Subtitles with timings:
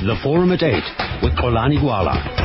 [0.00, 0.74] The Forum at 8
[1.24, 2.37] with Xolani Gwala.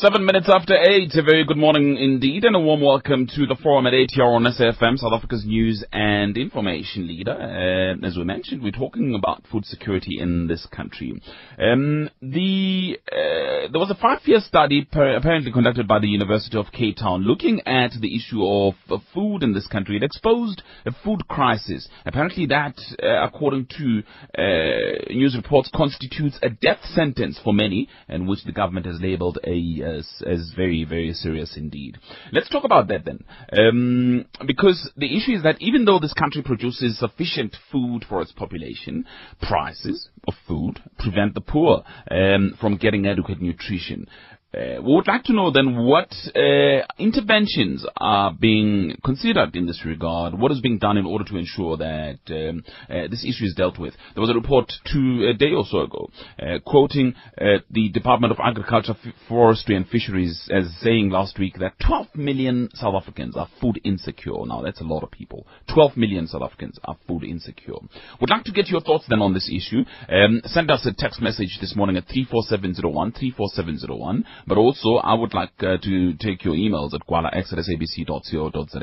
[0.00, 3.56] Seven minutes after eight, a very good morning indeed, and a warm welcome to the
[3.60, 7.32] forum at 8 here on SAFM, South Africa's news and information leader.
[7.32, 11.20] Uh, as we mentioned, we're talking about food security in this country.
[11.58, 16.66] Um, the uh, there was a five-year study per, apparently conducted by the University of
[16.70, 19.96] Cape Town looking at the issue of uh, food in this country.
[19.96, 21.88] It exposed a food crisis.
[22.06, 24.02] Apparently, that, uh, according to
[24.38, 29.40] uh, news reports, constitutes a death sentence for many, and which the government has labelled
[29.42, 31.98] a as, as very, very serious indeed.
[32.32, 33.24] Let's talk about that then.
[33.52, 38.32] Um, because the issue is that even though this country produces sufficient food for its
[38.32, 39.04] population,
[39.40, 44.06] prices of food prevent the poor um, from getting adequate nutrition.
[44.54, 49.82] Uh, we would like to know then what uh, interventions are being considered in this
[49.84, 50.32] regard.
[50.32, 53.78] What is being done in order to ensure that um, uh, this issue is dealt
[53.78, 53.92] with?
[54.14, 56.08] There was a report two a day or so ago
[56.40, 61.58] uh, quoting uh, the Department of Agriculture, F- Forestry and Fisheries as saying last week
[61.60, 64.46] that 12 million South Africans are food insecure.
[64.46, 65.46] Now that's a lot of people.
[65.74, 67.74] 12 million South Africans are food insecure.
[68.18, 69.84] Would like to get your thoughts then on this issue.
[70.08, 74.24] Um, send us a text message this morning at 34701 34701.
[74.46, 78.78] But also, I would like uh, to take your emails at gwalax at sabc.co.za,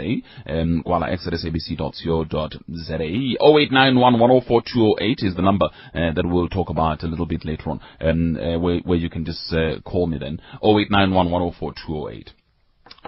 [0.54, 2.56] um, gwalax at sabc.co.za.
[3.42, 8.38] 0891104208 is the number uh, that we'll talk about a little bit later on, um,
[8.38, 10.40] uh, where, where you can just uh, call me then.
[10.64, 12.30] 0891104208.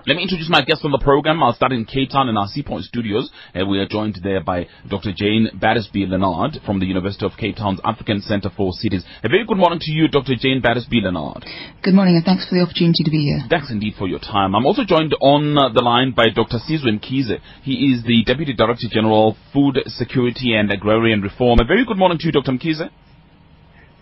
[0.07, 1.43] Let me introduce my guest on the program.
[1.43, 3.29] I'll start in Cape Town in our Sea Point studios.
[3.53, 5.11] Uh, we are joined there by Dr.
[5.11, 9.03] Jane Battersby Lennard from the University of Cape Town's African Center for Cities.
[9.25, 10.35] A very good morning to you, Dr.
[10.39, 11.43] Jane Battersby Lennard.
[11.83, 13.39] Good morning, and thanks for the opportunity to be here.
[13.49, 14.55] Thanks indeed for your time.
[14.55, 16.59] I'm also joined on uh, the line by Dr.
[16.63, 17.41] Sizwe Mkhize.
[17.63, 21.59] He is the Deputy Director General, Food Security and Agrarian Reform.
[21.59, 22.53] A very good morning to you, Dr.
[22.53, 22.89] Mkhize.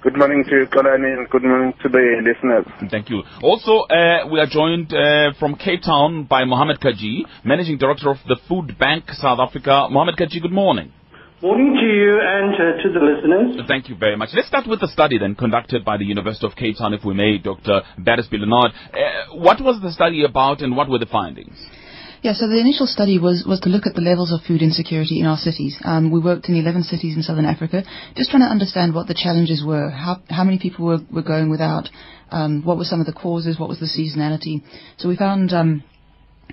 [0.03, 2.91] Good morning to you, Xolani, and good morning to the listeners.
[2.91, 3.23] Thank you.
[3.41, 8.17] Also, uh, we are joined uh, from Cape Town by Mohamed Kaji, Managing Director of
[8.27, 9.87] the Food Bank South Africa.
[9.89, 10.93] Mohamed Kaji, good morning.
[11.41, 13.67] Morning to you and uh, to the listeners.
[13.67, 14.29] Thank you very much.
[14.33, 17.15] Let's start with the study then conducted by the University of Cape Town, if we
[17.15, 17.81] may, Dr.
[17.97, 18.71] Battersby Lennard.
[18.93, 21.57] Uh, what was the study about and what were the findings?
[22.25, 25.19] Yeah, so the initial study was, was to look at the levels of food insecurity
[25.19, 25.77] in our cities.
[25.85, 27.83] Um, we worked in 11 cities in southern Africa,
[28.15, 31.51] just trying to understand what the challenges were, how, how many people were, were going
[31.51, 31.87] without,
[32.31, 34.63] um, what were some of the causes, what was the seasonality.
[34.97, 35.83] So we found um,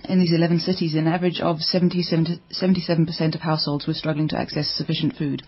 [0.05, 4.39] in these 11 cities an average of 70, 70, 77% of households were struggling to
[4.39, 5.43] access sufficient food.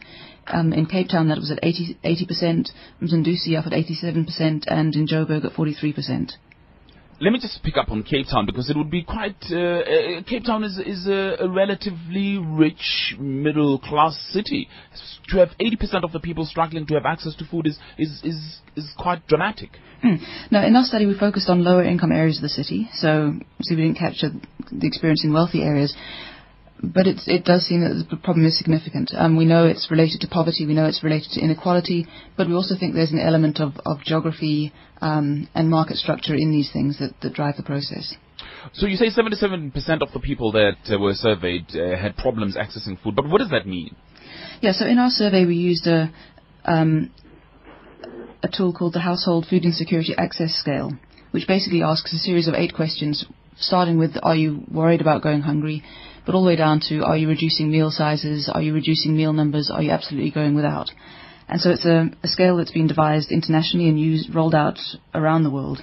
[0.47, 2.71] Um, in Cape Town, that was at 80, 80%,
[3.03, 6.33] Msunduzi up at 87%, and in Joburg at 43%
[7.21, 9.37] let me just pick up on Cape Town because it would be quite.
[9.51, 14.69] Uh, uh, Cape Town is is a, a, relatively rich middle class city.
[15.29, 18.59] To have 80% of the people struggling to have access to food is is is,
[18.77, 19.71] is quite dramatic.
[20.05, 20.19] Mm.
[20.51, 23.33] Now, in our study, we focused on lower income areas of the city, so
[23.63, 24.31] see, we didn't capture
[24.71, 25.97] the experience in wealthy areas
[26.83, 29.13] but it does seem that the problem is significant.
[29.15, 32.55] Um, we know it's related to poverty, we know it's related to inequality, but we
[32.55, 36.99] also think there's an element of, of geography um, and market structure in these things
[36.99, 38.15] that, that, drive the process.
[38.73, 43.01] So you say 77% of the people that uh, were surveyed uh, had problems accessing
[43.03, 43.95] food, but what does that mean?
[44.61, 46.13] Yeah, so in our survey we used a,
[46.65, 47.13] um,
[48.43, 50.93] a tool called the Household Food Insecurity Access Scale,
[51.31, 53.25] which basically asks a series of eight questions,
[53.59, 55.83] starting with Are you worried about going hungry?
[56.27, 59.33] But all the way down to are you reducing meal sizes, are you reducing meal
[59.33, 60.91] numbers, are you absolutely going without?
[61.49, 64.79] And so it's a, a scale that's been devised internationally and used, rolled out
[65.15, 65.83] around the world.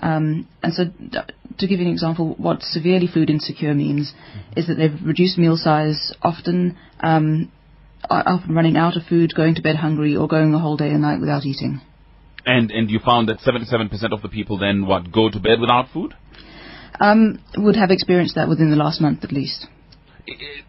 [0.00, 4.12] Um, and so, to give you an example, what severely food insecure means
[4.56, 7.50] is that they've reduced meal size often, um,
[8.08, 11.02] often running out of food, going to bed hungry, or going a whole day and
[11.02, 11.80] night without eating.
[12.46, 15.88] And and you found that 77% of the people then what go to bed without
[15.92, 16.14] food?
[17.00, 19.66] Um, would have experienced that within the last month at least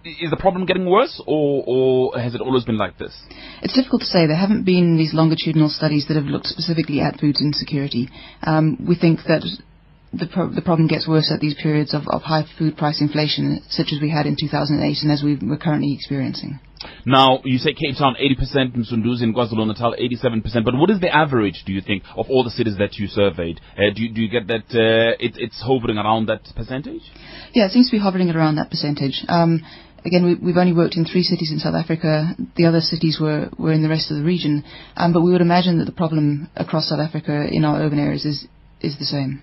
[0.05, 3.15] is the problem getting worse, or, or has it always been like this?
[3.61, 4.27] It's difficult to say.
[4.27, 8.09] There haven't been these longitudinal studies that have looked specifically at food insecurity.
[8.43, 9.43] Um, we think that
[10.13, 13.61] the, pro- the problem gets worse at these periods of, of high food price inflation,
[13.69, 16.59] such as we had in 2008 and as we, we're currently experiencing.
[17.05, 21.63] Now, you say Cape Town 80%, Msunduzi and KwaZulu-Natal 87%, but what is the average,
[21.65, 23.59] do you think, of all the cities that you surveyed?
[23.77, 27.01] Uh, do, you, do you get that uh, it, it's hovering around that percentage?
[27.53, 29.23] Yeah, it seems to be hovering around that percentage.
[29.27, 29.61] Um,
[30.05, 32.35] again, we, have only worked in three cities in South Africa.
[32.55, 34.63] The other cities were, were in the rest of the region.
[34.95, 38.25] Um, but we would imagine that the problem across South Africa in our urban areas
[38.25, 38.47] is,
[38.81, 39.41] is the same.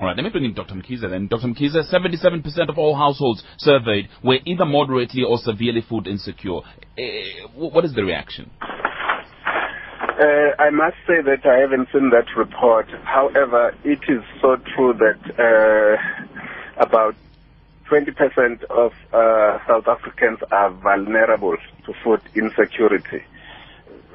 [0.00, 0.74] All right, let me bring in Dr.
[0.74, 1.28] Mkhize then.
[1.28, 1.46] Dr.
[1.46, 6.58] Mkhize, 77% of all households surveyed were either moderately or severely food insecure.
[6.58, 8.50] Uh, what is the reaction?
[8.60, 12.86] Uh, I must say that I haven't seen that report.
[13.04, 17.14] However, it is so true that uh, about
[17.88, 21.56] 20% of uh, South Africans are vulnerable
[21.86, 23.22] to food insecurity.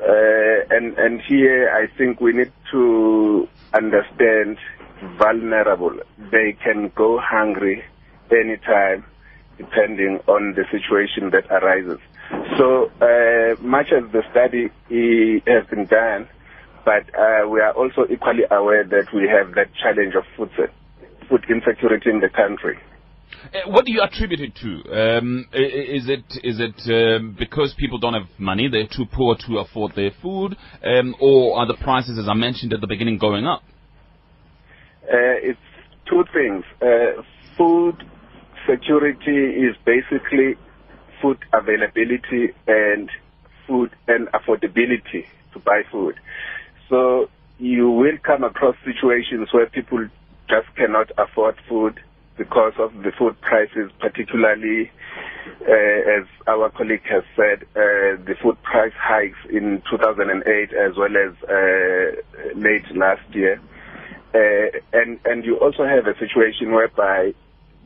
[0.01, 4.57] Uh, and, and here I think we need to understand
[5.17, 5.93] vulnerable.
[6.31, 7.83] They can go hungry
[8.31, 9.05] anytime
[9.57, 11.99] depending on the situation that arises.
[12.57, 14.69] So uh, much as the study
[15.47, 16.29] has been done,
[16.85, 20.49] but uh, we are also equally aware that we have that challenge of food,
[21.29, 22.77] food insecurity in the country.
[23.53, 25.17] Uh, what do you attribute it to?
[25.17, 29.59] Um, is it is it um, because people don't have money, they're too poor to
[29.59, 33.45] afford their food, um, or are the prices, as I mentioned at the beginning, going
[33.45, 33.63] up?
[35.11, 35.59] Uh, it's
[36.05, 36.63] two things.
[36.81, 37.21] Uh,
[37.57, 38.03] food
[38.69, 40.55] security is basically
[41.21, 43.09] food availability and
[43.67, 46.15] food and affordability to buy food.
[46.89, 50.07] So you will come across situations where people
[50.49, 51.99] just cannot afford food
[52.37, 54.89] because of the food prices, particularly
[55.67, 61.15] uh, as our colleague has said, uh, the food price hikes in 2008 as well
[61.17, 63.61] as uh, late last year.
[64.33, 67.33] Uh, and, and you also have a situation whereby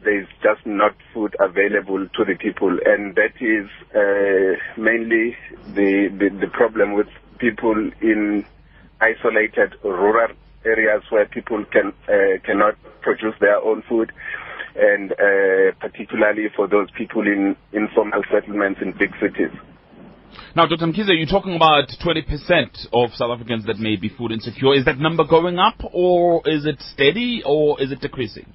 [0.04, 5.36] there's just not food available to the people, and that is uh, mainly
[5.74, 7.08] the, the, the problem with
[7.40, 8.46] people in
[9.00, 10.34] isolated rural
[10.66, 14.12] areas where people can uh, cannot produce their own food,
[14.76, 19.52] and uh, particularly for those people in informal settlements in big cities.
[20.56, 20.86] Now, Dr.
[20.86, 24.74] Mkhize, you're talking about 20% of South Africans that may be food insecure.
[24.74, 28.54] Is that number going up, or is it steady, or is it decreasing?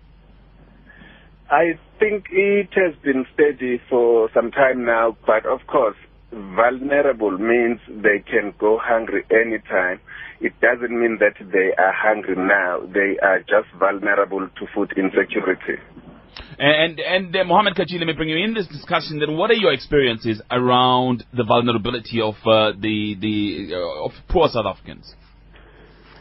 [1.51, 5.97] I think it has been steady for some time now, but of course,
[6.31, 10.01] vulnerable means they can go hungry anytime.
[10.41, 12.81] It doesn't mean that they are hungry now.
[12.93, 15.81] They are just vulnerable to food insecurity.
[16.59, 19.21] And and uh, Mohammed Kaji, let me bring you in this discussion.
[19.21, 24.49] Then, what are your experiences around the vulnerability of uh, the the uh, of poor
[24.49, 25.15] South Africans?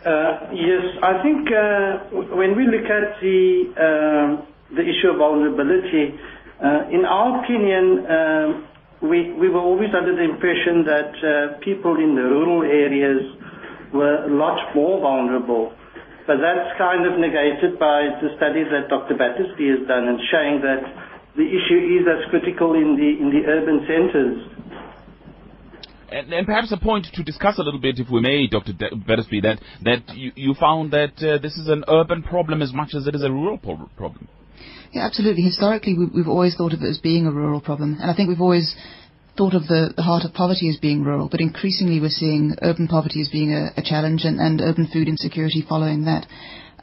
[0.05, 6.13] Uh, yes, I think uh, when we look at the um, the issue of vulnerability.
[6.57, 8.67] Uh, in our opinion, um,
[9.07, 13.21] we, we were always under the impression that people in the rural areas
[13.93, 15.71] were a lot more vulnerable.
[16.27, 19.15] But that's kind of negated by the studies that Dr.
[19.15, 20.83] Battersby has done and showing that
[21.39, 24.57] the issue is as critical in the, in the urban centers.
[26.11, 28.73] And, and, perhaps a point to discuss a little bit, if we may, Dr.
[28.73, 32.93] Battersby, that, that you, you found that uh, this is an urban problem as much
[32.93, 34.27] as it is a rural problem.
[34.93, 35.43] Yeah, absolutely.
[35.43, 38.29] Historically, we, we've always thought of it as being a rural problem, and I think
[38.29, 38.75] we've always
[39.37, 42.87] thought of the, the heart of poverty as being rural, but increasingly we're seeing urban
[42.87, 46.25] poverty as being a, a challenge and, and urban food insecurity following that.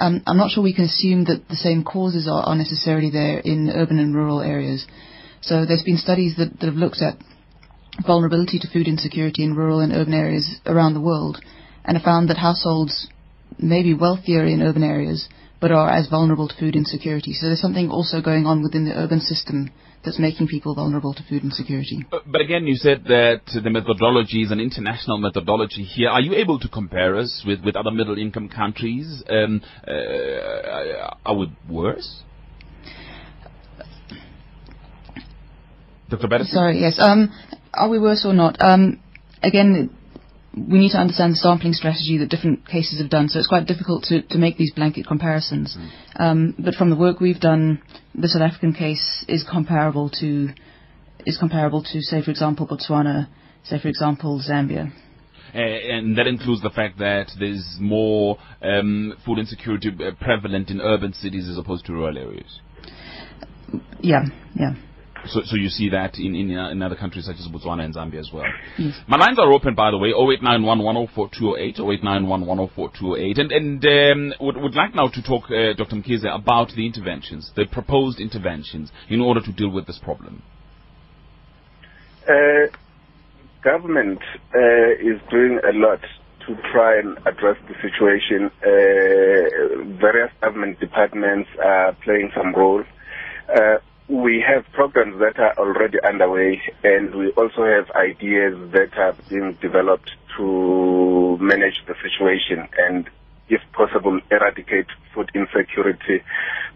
[0.00, 3.38] Um, I'm not sure we can assume that the same causes are, are necessarily there
[3.38, 4.86] in urban and rural areas.
[5.40, 7.18] So there's been studies that, that have looked at
[8.06, 11.40] vulnerability to food insecurity in rural and urban areas around the world
[11.84, 13.08] and have found that households
[13.58, 15.28] may be wealthier in urban areas
[15.60, 17.32] but are as vulnerable to food insecurity.
[17.32, 19.70] So there's something also going on within the urban system
[20.04, 22.04] that's making people vulnerable to food insecurity.
[22.12, 26.10] Uh, but again, you said that the methodology is an international methodology here.
[26.10, 29.22] Are you able to compare us with, with other middle income countries?
[29.28, 32.22] Um, uh, are we worse?
[36.10, 36.44] Dr.
[36.44, 36.98] Sorry, yes.
[36.98, 37.32] Um,
[37.72, 38.60] are we worse or not?
[38.60, 39.00] Um,
[39.42, 39.90] again,
[40.56, 43.66] we need to understand the sampling strategy that different cases have done, so it's quite
[43.66, 45.76] difficult to, to make these blanket comparisons.
[45.76, 45.90] Mm.
[46.20, 47.82] Um, but from the work we've done,
[48.14, 50.48] the South African case is comparable to
[51.26, 53.28] is comparable to, say, for example, Botswana,
[53.64, 54.92] say, for example, Zambia.
[55.54, 60.80] Uh, and that includes the fact that there's more um, food insecurity uh, prevalent in
[60.80, 62.60] urban cities as opposed to rural areas.
[64.00, 64.74] Yeah, yeah.
[65.26, 68.20] So, so you see that in, in, in other countries such as Botswana and Zambia
[68.20, 68.44] as well.
[68.78, 68.94] Yes.
[69.08, 74.94] My lines are open, by the way, 0891 0891 And, and um, would, would like
[74.94, 75.96] now to talk, uh, Dr.
[75.96, 80.42] Mkhize, about the interventions, the proposed interventions, in order to deal with this problem.
[82.28, 82.66] Uh,
[83.62, 84.20] government
[84.54, 86.00] uh, is doing a lot
[86.46, 88.50] to try and address the situation.
[88.62, 92.82] Uh, various government departments are playing some role.
[93.48, 93.76] Uh,
[94.08, 99.56] we have programs that are already underway, and we also have ideas that have been
[99.62, 103.08] developed to manage the situation and,
[103.48, 106.22] if possible, eradicate food insecurity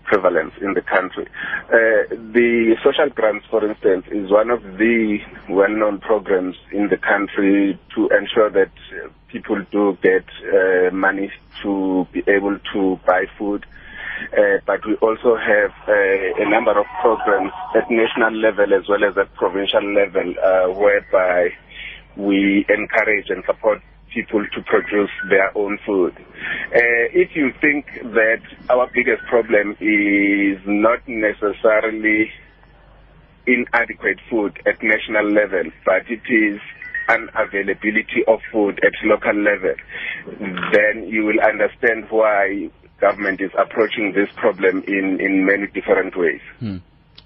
[0.05, 1.27] prevalence in the country.
[1.67, 5.19] Uh, the social grants, for instance, is one of the
[5.51, 8.71] well-known programs in the country to ensure that
[9.29, 11.31] people do get uh, money
[11.63, 13.67] to be able to buy food.
[14.37, 19.05] Uh, but we also have uh, a number of programs at national level as well
[19.05, 21.49] as at provincial level uh, whereby
[22.17, 23.81] we encourage and support
[24.13, 26.15] people to produce their own food.
[26.17, 32.31] Uh, if you think that our biggest problem is not necessarily
[33.47, 36.61] inadequate food at national level, but it is
[37.09, 39.75] unavailability of food at local level,
[40.73, 42.69] then you will understand why
[43.01, 46.41] government is approaching this problem in, in many different ways.
[46.59, 46.79] Hmm.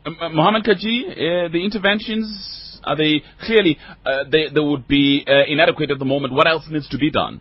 [0.04, 5.24] Um, uh, Mohammed Kaji, uh, the interventions, are they clearly, uh, they, they would be
[5.26, 6.34] uh, inadequate at the moment.
[6.34, 7.40] What else needs to be done?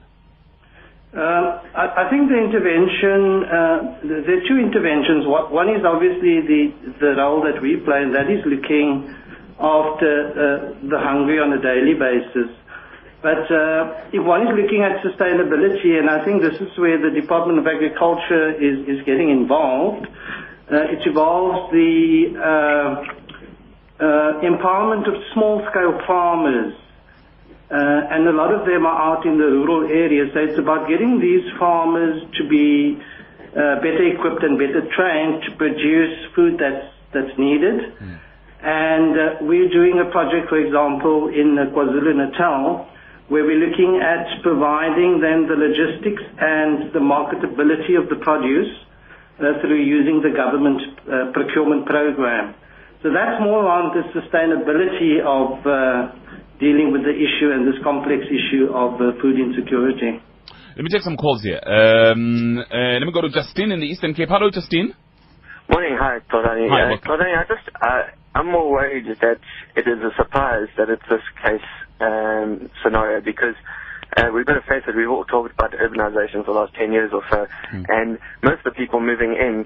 [1.11, 5.27] Uh, I, I, think the intervention, uh, there are two interventions.
[5.27, 6.61] One is obviously the,
[7.01, 9.11] the role that we play, and that is looking
[9.59, 12.47] after the hungry on a daily basis.
[13.21, 17.11] But uh, if one is looking at sustainability, and I think this is where the
[17.11, 20.07] Department of Agriculture is, is getting involved,
[20.71, 23.05] uh, it involves the uh,
[24.01, 26.73] uh empowerment of small-scale farmers.
[27.69, 30.31] Uh, and a lot of them are out in the rural areas.
[30.33, 32.97] So it's about getting these farmers to be
[33.51, 37.95] uh, better equipped and better trained to produce food that's, that's needed.
[37.95, 38.19] Mm.
[38.63, 42.90] And we're doing a project, for example, in KwaZulu-Natal,
[43.31, 48.67] where we're looking at providing then the logistics and the marketability of the produce
[49.39, 52.53] uh, through using the government uh, procurement program.
[52.99, 56.11] So that's more on the sustainability of uh,
[56.59, 60.19] dealing with the issue and this complex issue of uh, food insecurity.
[60.75, 61.63] Let me take some calls here.
[61.63, 64.27] Um, uh, let me go to Justine in the Eastern Cape.
[64.27, 64.91] Hello, Justine.
[65.71, 66.67] Morning, hi, Todani.
[66.67, 69.39] Hi, uh, Todani, I just, uh, I'm more worried that
[69.79, 71.63] it is a surprise that it's this case
[72.01, 73.55] um, scenario because
[74.17, 74.95] uh, we've got to face it.
[74.95, 77.85] We've all talked about urbanization for the last 10 years or so, mm.
[77.87, 79.65] and most of the people moving in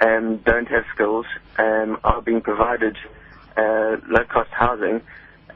[0.00, 1.26] um, don't have skills,
[1.58, 2.96] um, are being provided
[3.56, 5.02] uh, low-cost housing,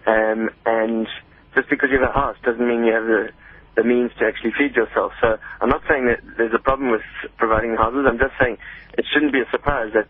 [0.06, 1.08] um, and
[1.54, 3.28] just because you have a house doesn't mean you have the,
[3.76, 5.12] the means to actually feed yourself.
[5.20, 7.02] So I'm not saying that there's a problem with
[7.38, 8.04] providing houses.
[8.06, 8.58] I'm just saying
[8.98, 10.08] it shouldn't be a surprise that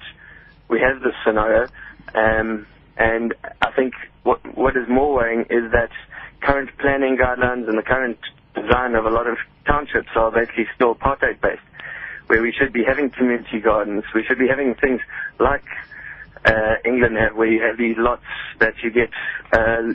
[0.68, 1.68] we have this scenario.
[2.14, 5.90] Um, and I think what, what is more worrying is that
[6.42, 8.18] current planning guidelines and the current
[8.54, 9.36] design of a lot of
[9.66, 11.60] townships are basically still apartheid based,
[12.28, 15.00] where we should be having community gardens, we should be having things
[15.38, 15.64] like
[16.46, 18.24] uh, England have, where you have these lots
[18.60, 19.10] that you get
[19.52, 19.92] uh,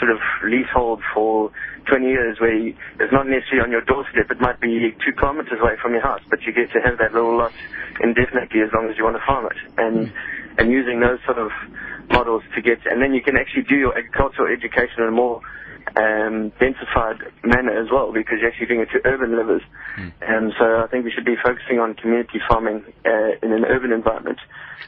[0.00, 1.50] sort of leasehold for
[1.86, 5.60] 20 years, where you, it's not necessarily on your doorstep, it might be two kilometers
[5.60, 7.52] away from your house, but you get to have that little lot
[8.00, 9.58] indefinitely as long as you want to farm it.
[9.76, 10.10] And,
[10.58, 11.50] and using those sort of
[12.10, 15.40] models to get, and then you can actually do your agricultural education in a more
[15.96, 19.62] um, densified manner as well, because you're actually doing it to urban livers.
[19.98, 20.12] Mm.
[20.22, 23.92] And so I think we should be focusing on community farming uh, in an urban
[23.92, 24.38] environment.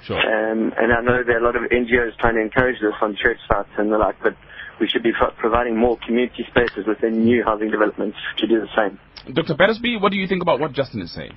[0.05, 0.19] Sure.
[0.19, 3.17] Um, and I know there are a lot of NGOs trying to encourage this on
[3.17, 4.37] church sites and the like, but
[4.81, 8.99] we should be providing more community spaces within new housing developments to do the same.
[9.35, 9.55] Dr.
[9.55, 11.33] Battersby, what do you think about what Justin is saying?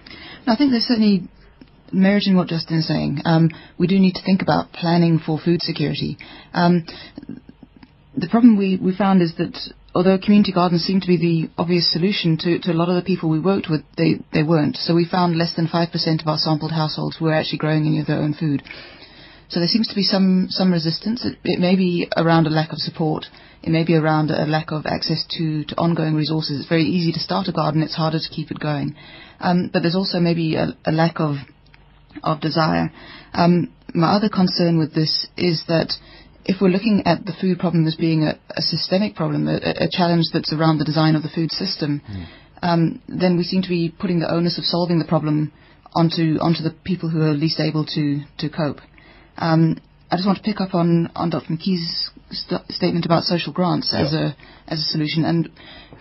[0.46, 1.28] I think there's certainly
[1.92, 3.20] merit what Justin is saying.
[3.26, 6.18] Um, we do need to think about planning for food security.
[6.54, 6.86] Um,
[8.16, 9.58] the problem we, we found is that
[9.94, 13.06] although community gardens seem to be the obvious solution to, to a lot of the
[13.06, 14.76] people we worked with, they, they weren't.
[14.78, 18.08] So we found less than 5% of our sampled households were actually growing any of
[18.08, 18.64] their own food.
[19.50, 21.26] So there seems to be some, some resistance.
[21.26, 23.26] It, it may be around a lack of support.
[23.64, 26.60] It may be around a lack of access to, to ongoing resources.
[26.60, 27.82] It's very easy to start a garden.
[27.82, 28.96] It's harder to keep it going.
[29.40, 31.38] Um, but there's also maybe a, a lack of
[32.24, 32.92] of desire.
[33.34, 35.94] Um, my other concern with this is that
[36.46, 39.90] if we're looking at the food problem as being a, a systemic problem, a, a,
[39.90, 42.26] challenge that's around the design of the food system, mm.
[42.62, 45.52] um, then we seem to be putting the onus of solving the problem
[45.94, 48.80] onto onto the people who are least able to to cope.
[49.38, 49.78] Um,
[50.12, 51.54] I just want to pick up on, on Dr.
[51.54, 54.02] Mkhize's st- statement about social grants yeah.
[54.02, 54.36] as a
[54.68, 55.24] as a solution.
[55.24, 55.50] And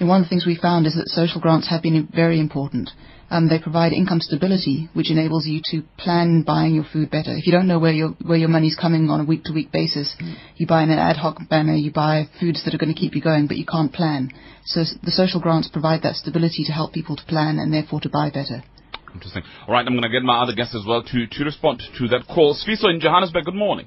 [0.00, 2.90] one of the things we found is that social grants have been very important.
[3.30, 7.36] Um, they provide income stability, which enables you to plan buying your food better.
[7.36, 9.70] If you don't know where your where your money's coming on a week to week
[9.70, 10.34] basis, mm.
[10.56, 11.74] you buy in an ad hoc manner.
[11.74, 14.30] You buy foods that are going to keep you going, but you can't plan.
[14.64, 18.08] So the social grants provide that stability to help people to plan and therefore to
[18.08, 18.62] buy better.
[19.12, 19.42] Interesting.
[19.66, 22.08] All right, I'm going to get my other guests as well to, to respond to
[22.08, 22.54] that call.
[22.54, 23.86] Sfiso in Johannesburg, good morning.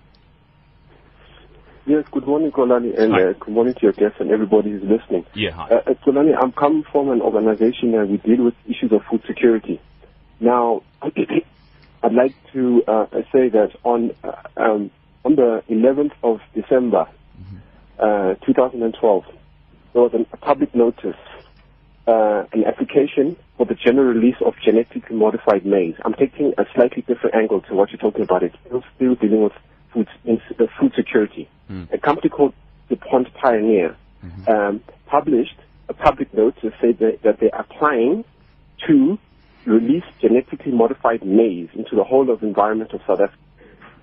[1.88, 5.26] Yes, good morning, Kolani, and uh, good morning to your guests and everybody who's listening.
[5.34, 5.68] Yeah, hi.
[5.70, 9.24] Uh, uh, Kolani, I'm coming from an organization that we deal with issues of food
[9.26, 9.82] security.
[10.40, 14.92] Now, I'd like to uh, say that on uh, um,
[15.26, 17.08] on the 11th of December,
[18.00, 18.46] mm-hmm.
[18.46, 19.24] 2012,
[19.94, 21.18] there was a public notice
[22.08, 25.96] uh, an application for the general release of genetically modified maize.
[26.06, 28.44] I'm taking a slightly different angle to what you're talking about.
[28.44, 29.54] It's still, still dealing with
[29.94, 31.50] food, uh, food security.
[31.94, 32.54] A company called
[32.90, 33.96] DuPont Pioneer
[34.48, 35.56] um, published
[35.90, 38.24] a public note to say that, that they're applying
[38.88, 39.20] to
[39.66, 43.38] release genetically modified maize into the whole of the environment of South Africa.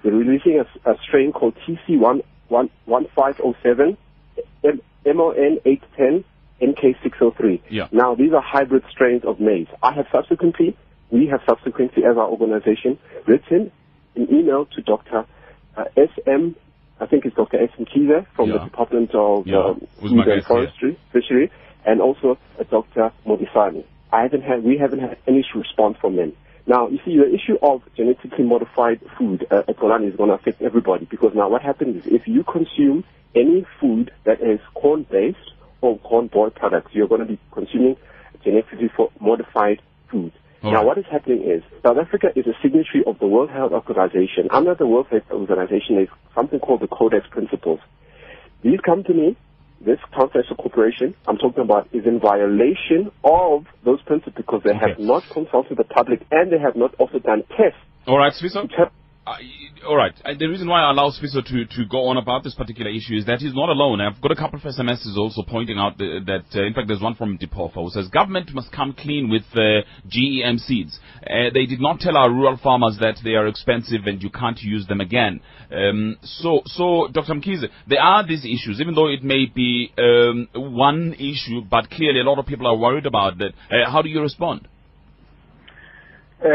[0.02, 3.97] They're releasing a, a strain called TC1507,
[5.07, 6.25] MON 810,
[6.62, 7.61] NK603.
[7.71, 7.88] Yeah.
[7.90, 9.66] Now, these are hybrid strains of maize.
[9.83, 10.76] I have subsequently,
[11.11, 13.73] we have subsequently, as our organization, written
[14.14, 15.26] an email to Dr.
[15.78, 16.56] Uh, SM,
[17.00, 17.62] I think it's Dr.
[17.62, 17.70] S.
[17.78, 20.44] Mkhize from the Department of Yeah, um, Food and.
[20.44, 21.52] Forestry, Fishery,
[21.87, 23.12] and also uh, Dr.
[23.25, 23.85] Modisani.
[24.12, 26.32] I haven't had, we haven't had any response from them.
[26.66, 30.35] Now, you see, the issue of genetically modified food uh, at Golani is going to
[30.35, 33.04] affect everybody because now what happens is if you consume
[33.37, 37.97] any food that is corn-based or corn-boiled products, you're going to be consuming
[38.42, 39.80] genetically modified
[40.11, 40.32] food.
[40.62, 40.87] All now, right.
[40.87, 44.49] what is happening is South Africa is a signatory of the World Health Organization.
[44.50, 47.81] Under the World Health Organization, there's something called the Codex Principles.
[48.62, 49.37] These companies,
[49.81, 54.99] this transnational corporation I'm talking about, is in violation of those principles because they have
[54.99, 57.79] not consulted the public and they have not also done tests.
[58.07, 58.69] All right, Sfiso.
[59.87, 60.12] All right.
[60.25, 63.14] Uh, the reason why I allow Sfiso to, to go on about this particular issue
[63.14, 64.00] is that he's not alone.
[64.00, 67.00] I've got a couple of SMSs also pointing out the, that, uh, in fact, there's
[67.00, 70.99] one from Depofa who says government must come clean with uh, GM seeds.
[71.23, 74.58] Uh, they did not tell our rural farmers that they are expensive and you can't
[74.61, 75.40] use them again.
[75.70, 77.35] Um, so, so, Dr.
[77.35, 82.20] Mkhize, there are these issues, even though it may be um, one issue, but clearly
[82.20, 83.52] a lot of people are worried about that.
[83.70, 84.66] Uh, how do you respond?
[86.42, 86.47] Uh,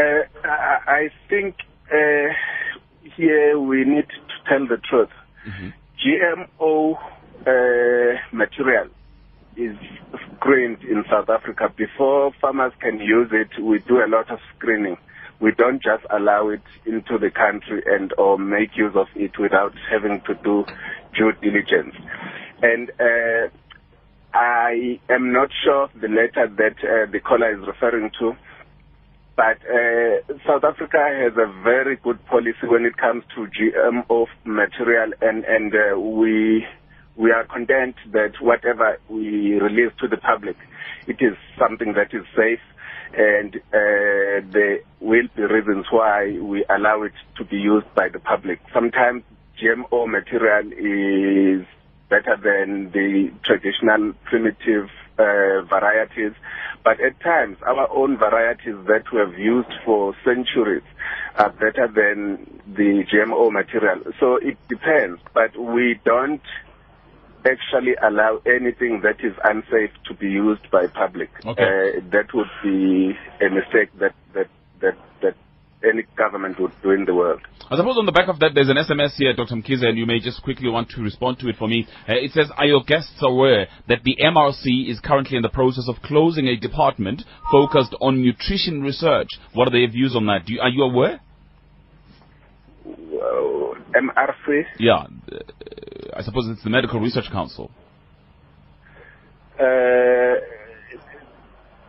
[0.46, 1.56] I, think
[3.16, 5.10] here we need to tell the truth.
[6.04, 6.98] GMO
[7.46, 8.88] uh, material
[9.56, 9.78] is
[10.36, 11.72] screened in South Africa.
[11.76, 14.98] Before farmers can use it, we do a lot of screening.
[15.40, 19.74] We don't just allow it into the country and or make use of it without
[19.92, 20.66] having to do
[21.16, 21.96] due diligence.
[22.62, 23.50] And uh,
[24.34, 28.36] I am not sure the letter that uh, the caller is referring to,
[29.36, 35.12] but uh, South Africa has a very good policy when it comes to GMO material,
[35.22, 36.66] and and uh, we
[37.16, 40.58] we are content that whatever we release to the public,
[41.08, 42.60] it is something that is safe,
[43.18, 48.20] and uh, there will be reasons why we allow it to be used by the
[48.20, 48.60] public.
[48.72, 49.24] Sometimes
[49.60, 51.66] GMO material is
[52.10, 56.34] better than the traditional primitive uh, varieties.
[56.84, 60.84] But at times, our own varieties that we have used for centuries
[61.36, 64.02] are better than the GMO material.
[64.20, 66.42] So it depends, but we don't
[67.46, 71.30] actually allow anything that is unsafe to be used by public.
[71.46, 71.64] Okay.
[71.64, 74.48] Uh, that would be a mistake that, that,
[74.80, 75.36] that, that
[75.84, 77.42] any government would do in the world.
[77.70, 79.56] I suppose on the back of that, there's an SMS here, Dr.
[79.56, 81.88] Mkhize, and you may just quickly want to respond to it for me.
[82.08, 85.86] Uh, it says, are your guests aware that the MRC is currently in the process
[85.88, 89.28] of closing a department focused on nutrition research?
[89.54, 90.46] What are their views on that?
[90.46, 91.20] Do you, are you aware?
[92.86, 95.38] Uh, MRC, Yeah, uh,
[96.16, 97.72] I suppose it's the Medical Research Council.
[99.60, 100.36] Uh,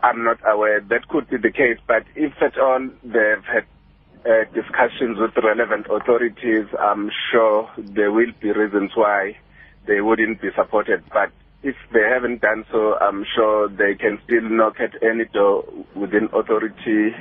[0.03, 0.81] I'm not aware.
[0.81, 3.65] That could be the case, but if at all they've had
[4.27, 9.37] uh, discussions with relevant authorities, I'm sure there will be reasons why
[9.87, 11.05] they wouldn't be supported.
[11.13, 11.31] But
[11.63, 16.29] if they haven't done so, I'm sure they can still knock at any door within
[16.33, 17.13] authority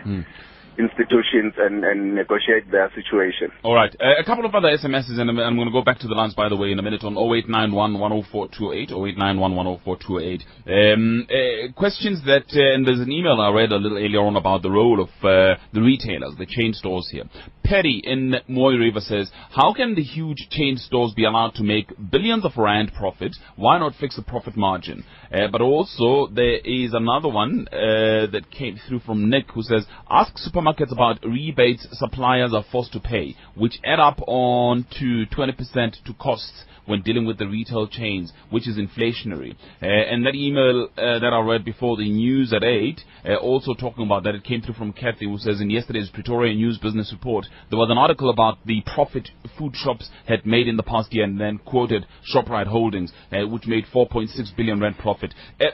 [0.78, 3.52] institutions and, and negotiate their situation.
[3.64, 3.96] All right.
[4.00, 6.16] Uh, a couple of other SMSs, and I'm, I'm going to go back to the
[6.16, 7.94] lines, by the way, in a minute on 0891
[8.32, 10.44] 10428, 0891 10428.
[10.66, 14.36] Um, uh, questions that, uh, and there's an email I read a little earlier on
[14.36, 17.24] about the role of uh, the retailers, the chain stores here.
[17.64, 21.92] Perry in Mooi River says, how can the huge chain stores be allowed to make
[22.12, 23.36] billions of rand profit?
[23.56, 25.04] Why not fix the profit margin?
[25.32, 29.86] Uh, but also, there is another one uh, that came through from Nick who says,
[30.10, 36.04] ask supermarkets about rebates suppliers are forced to pay, which add up on to 20%
[36.04, 39.56] to costs when dealing with the retail chains, which is inflationary.
[39.82, 43.74] Uh, and that email uh, that I read before the news at 8, uh, also
[43.74, 47.12] talking about that, it came through from Kathy, who says in yesterday's Pretoria News Business
[47.12, 51.14] Report, there was an article about the profit food shops had made in the past
[51.14, 55.34] year, and then quoted Shoprite Holdings, uh, which made 4.6 billion rand profit.
[55.60, 55.66] Uh,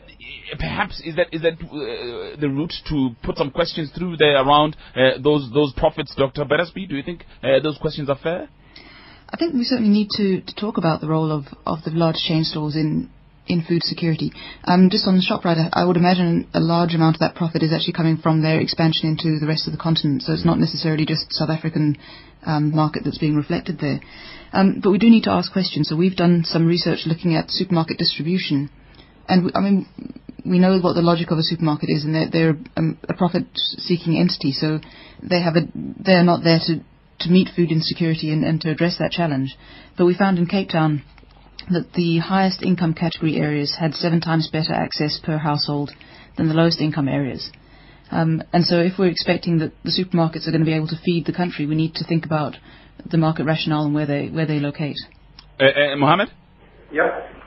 [0.57, 4.75] perhaps is that is that uh, the route to put some questions through there around
[5.23, 6.45] those those profits, Dr.
[6.45, 6.85] Battersby?
[6.87, 8.49] Do you think those questions are fair?
[9.31, 12.17] I think we certainly need to, to talk about the role of, of the large
[12.17, 13.09] chain stores in
[13.49, 14.31] in food security.
[14.63, 17.73] Um, just on the Shoprite, I would imagine a large amount of that profit is
[17.73, 20.21] actually coming from their expansion into the rest of the continent.
[20.21, 21.97] So it's not necessarily just South African
[22.45, 24.01] um, market that's being reflected there.
[24.53, 25.89] Um, but we do need to ask questions.
[25.89, 28.69] So we've done some research looking at supermarket distribution,
[29.27, 29.87] and we, I mean
[30.45, 34.17] we know what the logic of a supermarket is, and they're, they're um, a profit-seeking
[34.17, 34.53] entity.
[34.53, 34.79] So
[35.21, 36.81] they have a they're not there to
[37.19, 39.57] to meet food insecurity and, and to address that challenge.
[39.97, 41.03] But we found in Cape Town
[41.69, 45.91] that the highest income category areas had seven times better access per household
[46.37, 47.51] than the lowest income areas.
[48.11, 50.99] Um, and so if we're expecting that the supermarkets are going to be able to
[51.03, 52.55] feed the country, we need to think about
[53.05, 54.97] the market rationale and where they, where they locate.
[55.59, 56.29] Uh, uh, Mohammed?
[56.91, 57.38] Yeah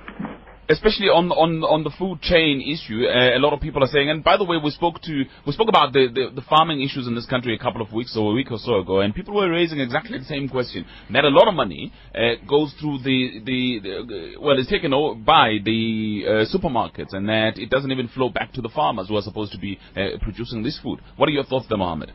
[0.72, 4.08] especially on on on the food chain issue, uh, a lot of people are saying.
[4.10, 7.06] And by the way, we spoke to we spoke about the, the, the farming issues
[7.06, 9.34] in this country a couple of weeks or a week or so ago, and people
[9.34, 10.86] were raising exactly the same question.
[11.12, 15.14] That a lot of money uh, goes through the, the, the well, it's taken over
[15.14, 19.16] by the uh, supermarkets, and that it doesn't even flow back to the farmers who
[19.16, 21.00] are supposed to be uh, producing this food.
[21.16, 22.12] What are your thoughts, there, Mohammed?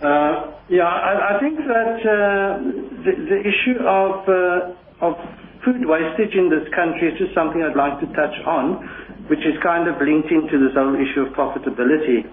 [0.00, 2.58] Uh, yeah, I, I, think that uh,
[3.04, 4.28] the, the issue of
[5.00, 5.14] of
[5.64, 8.84] food wastage in this country is just something I'd like to touch on,
[9.28, 12.28] which is kind of linked into this whole issue of profitability.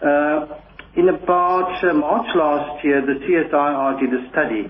[0.00, 0.60] Uh,
[0.96, 4.64] in about uh, March last year, the CSIR did a study.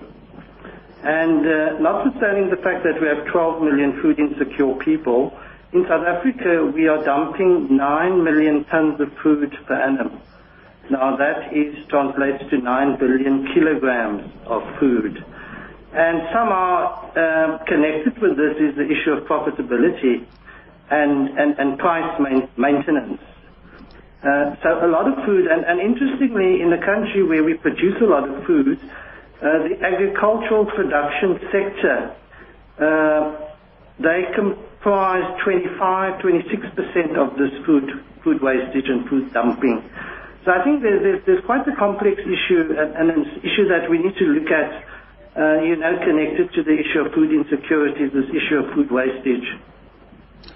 [1.03, 5.33] And uh, notwithstanding the fact that we have 12 million food insecure people,
[5.73, 10.21] in South Africa we are dumping 9 million tons of food per annum.
[10.91, 15.23] Now that is translates to 9 billion kilograms of food.
[15.93, 20.23] And somehow um, connected with this is the issue of profitability
[20.89, 23.19] and, and, and price main, maintenance.
[24.23, 27.99] Uh, so a lot of food, and, and interestingly, in the country where we produce
[28.01, 28.79] a lot of food,
[29.41, 32.15] uh, the agricultural production sector,
[32.79, 33.51] uh,
[33.99, 37.89] they comprise 25, 26% of this food,
[38.23, 39.83] food wastage and food dumping.
[40.45, 43.89] So I think there's, there's, there's quite a complex issue and, and an issue that
[43.89, 44.90] we need to look at uh,
[45.35, 49.47] you know, connected to the issue of food insecurity, this issue of food wastage.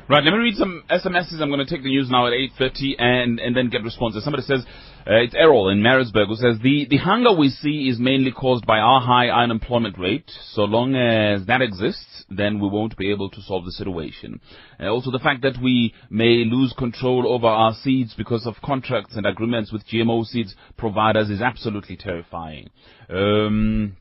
[0.08, 1.42] Right, let me read some SMSs.
[1.42, 4.24] I'm going to take the news now at 8.30 and, and then get responses.
[4.24, 4.64] Somebody says,
[5.08, 8.68] uh, it's Errol in Maritzburg who says, the, the hunger we see is mainly caused
[8.68, 10.30] by our high unemployment rate.
[10.52, 14.42] So long as that exists, then we won't be able to solve the situation.
[14.80, 19.16] Uh, also the fact that we may lose control over our seeds because of contracts
[19.16, 22.70] and agreements with GMO seeds providers is absolutely terrifying.
[23.10, 23.98] Um,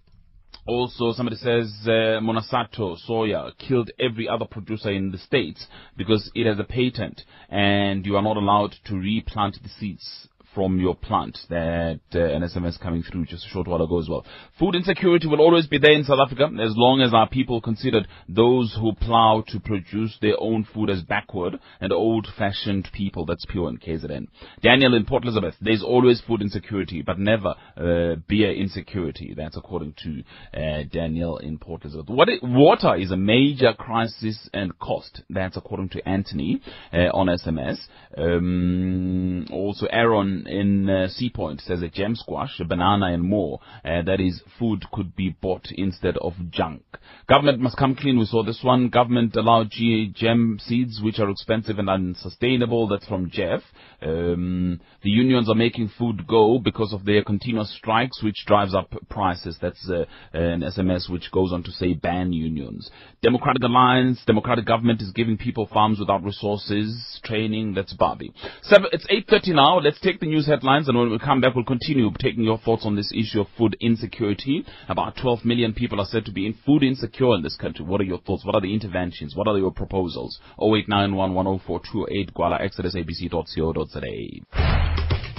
[0.66, 6.46] also, somebody says uh, Monsanto soya killed every other producer in the states because it
[6.46, 11.36] has a patent and you are not allowed to replant the seeds from your plant
[11.48, 14.24] that uh, an SMS coming through just a short while ago as well.
[14.58, 18.06] Food insecurity will always be there in South Africa as long as our people considered
[18.28, 23.26] those who plow to produce their own food as backward and old-fashioned people.
[23.26, 24.28] That's pure in KZN.
[24.62, 29.34] Daniel in Port Elizabeth, there's always food insecurity, but never uh, beer insecurity.
[29.36, 30.22] That's according to
[30.58, 32.08] uh, Daniel in Port Elizabeth.
[32.08, 35.22] What it, water is a major crisis and cost.
[35.30, 36.60] That's according to Anthony
[36.92, 37.78] uh, on SMS.
[38.16, 43.60] Um, also, Aaron in uh, Sea Point says a gem squash, a banana and more.
[43.84, 46.82] Uh, that is, food could be bought instead of junk.
[47.28, 48.18] Government must come clean.
[48.18, 48.88] We saw this one.
[48.88, 52.88] Government allow G- gem seeds, which are expensive and unsustainable.
[52.88, 53.62] That's from Jeff.
[54.02, 58.94] Um, the unions are making food go because of their continuous strikes, which drives up
[59.08, 59.56] prices.
[59.60, 62.90] That's uh, an SMS which goes on to say ban unions.
[63.22, 67.74] Democratic Alliance, Democratic government is giving people farms without resources, training.
[67.74, 68.32] That's Barbie.
[68.62, 69.78] Seven, it's 8.30 now.
[69.78, 72.84] Let's take the news headlines and when we come back we'll continue taking your thoughts
[72.84, 74.64] on this issue of food insecurity.
[74.88, 77.84] About 12 million people are said to be in food insecure in this country.
[77.84, 78.44] What are your thoughts?
[78.44, 79.36] What are the interventions?
[79.36, 80.40] What are your proposals?
[80.60, 84.00] 0891 10428 gwalax at sabc.co.za.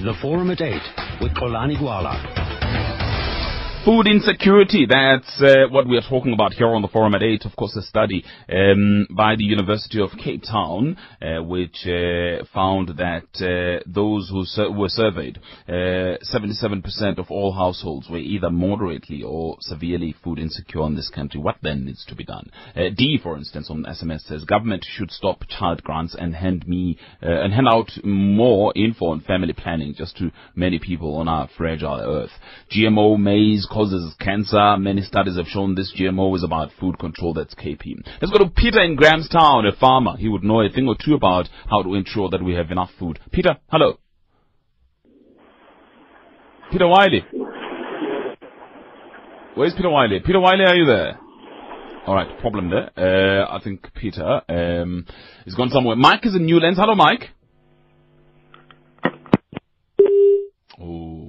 [0.03, 0.73] The Forum at 8
[1.21, 2.54] with Xolani Gwala.
[3.85, 7.45] Food insecurity, that's uh, what we are talking about here on the forum at 8.
[7.45, 12.97] Of course, a study um, by the University of Cape Town, uh, which uh, found
[12.97, 15.37] that uh, those who sur- were surveyed,
[15.69, 16.83] 77%
[17.19, 21.39] uh, of all households were either moderately or severely food insecure in this country.
[21.39, 22.49] What then needs to be done?
[22.75, 26.97] Uh, D, for instance, on SMS says, government should stop child grants and hand me
[27.21, 32.01] and hand out more info on family planning just to many people on our fragile
[32.01, 32.31] earth.
[32.71, 34.77] GMO maize causes cancer.
[34.77, 37.33] Many studies have shown this GMO is about food control.
[37.33, 37.95] That's KP.
[38.21, 40.15] Let's go to Peter in Grahamstown, a farmer.
[40.15, 42.89] He would know a thing or two about how to ensure that we have enough
[42.97, 43.19] food.
[43.33, 43.99] Peter, hello.
[46.71, 47.25] Peter Wiley.
[49.55, 50.21] Where's Peter Wiley?
[50.25, 51.19] Peter Wiley, are you there?
[52.07, 52.91] All right, problem there.
[52.95, 55.05] Uh, I think Peter um,
[55.45, 55.97] is gone somewhere.
[55.97, 56.79] Mike is in Newlands.
[56.79, 57.29] Hello, Mike.
[60.79, 61.24] Oh,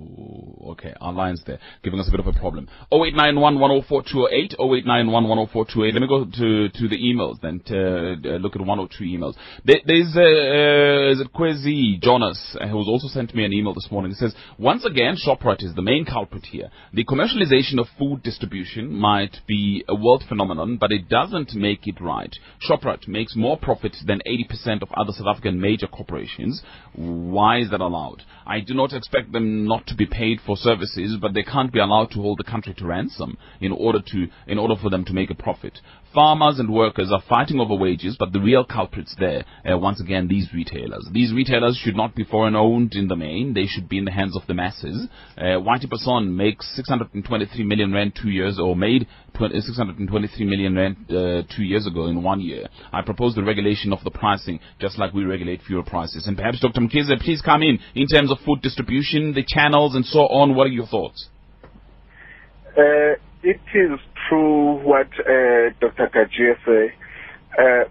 [0.73, 0.95] okay.
[1.01, 2.69] Our line's there, giving us a bit of a problem.
[2.93, 8.57] 0891 104 0891 104 Let me go to, to the emails then, to uh, look
[8.57, 9.35] at one or two emails.
[9.65, 13.89] There, there's, uh, is it Kwezi Jonas, uh, who's also sent me an email this
[13.91, 14.13] morning.
[14.13, 16.71] He says, once again, Shoprite is the main culprit here.
[16.93, 22.01] The commercialization of food distribution might be a world phenomenon, but it doesn't make it
[22.01, 22.35] right.
[22.69, 26.63] Shoprite makes more profit than 80% of other South African major corporations.
[26.95, 28.23] Why is that allowed?
[28.47, 31.79] I do not expect them not to be paid for services, but they can't be
[31.79, 35.13] allowed to hold the country to ransom in order to, in order for them to
[35.13, 35.81] make a profit.
[36.17, 40.29] Farmers and workers are fighting over wages, but the real culprits there, uh, once again,
[40.29, 41.07] these retailers.
[41.13, 43.53] These retailers should not be foreign owned in the main.
[43.53, 45.09] They should be in the hands of the masses.
[45.37, 50.97] Uh, Whitey Basson makes 623 million rand two years, or made 20, 623 million rand
[51.11, 52.67] uh, two years ago in one year.
[52.95, 56.27] I propose the regulation of the pricing, just like we regulate fuel prices.
[56.27, 56.81] And perhaps Dr.
[56.81, 60.55] Mkhize, please come in in terms of food distribution, the channels, and so on.
[60.55, 61.29] What are your thoughts?
[62.75, 66.09] Uh, it is true what uh, Dr.
[66.15, 66.93] Kaji said.
[67.59, 67.89] Uh,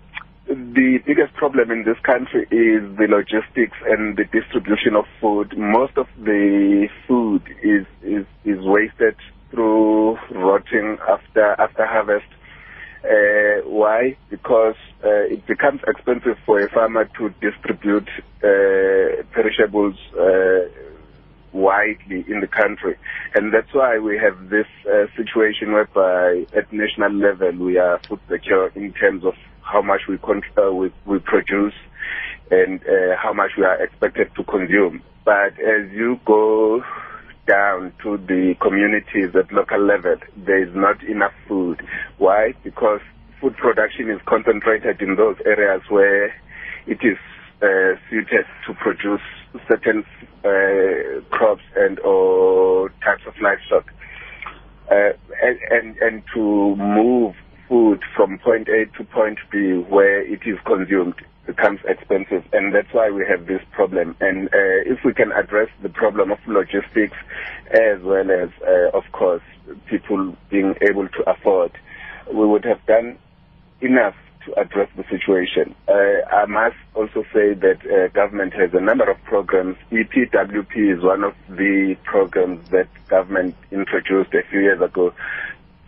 [0.47, 5.57] the biggest problem in this country is the logistics and the distribution of food.
[5.57, 9.15] Most of the food is is, is wasted
[9.49, 12.27] through rotting after after harvest.
[13.03, 14.17] Uh, why?
[14.29, 18.09] Because uh, it becomes expensive for a farmer to distribute
[18.43, 20.69] uh, perishables uh,
[21.55, 22.95] widely in the country.
[23.33, 28.19] And that's why we have this uh, situation whereby at national level we are food
[28.29, 31.73] secure in terms of how much we, uh, we, we produce
[32.51, 35.01] and uh, how much we are expected to consume.
[35.23, 36.83] But as you go
[37.47, 41.81] down to the communities at local level, there is not enough food.
[42.17, 42.53] Why?
[42.63, 42.99] Because
[43.39, 46.27] food production is concentrated in those areas where
[46.85, 47.17] it is
[47.61, 49.21] uh, suited to produce
[49.67, 50.03] certain
[50.43, 53.91] uh, crops and or types of livestock,
[54.91, 57.35] uh, and, and and to move
[57.67, 61.15] food from point A to point B where it is consumed
[61.45, 64.15] becomes expensive, and that's why we have this problem.
[64.19, 67.17] And uh, if we can address the problem of logistics,
[67.71, 69.43] as well as, uh, of course,
[69.87, 71.71] people being able to afford,
[72.33, 73.17] we would have done
[73.81, 75.75] enough to address the situation.
[75.87, 79.77] Uh, I must also say that uh, government has a number of programs.
[79.91, 85.13] EPWP is one of the programs that government introduced a few years ago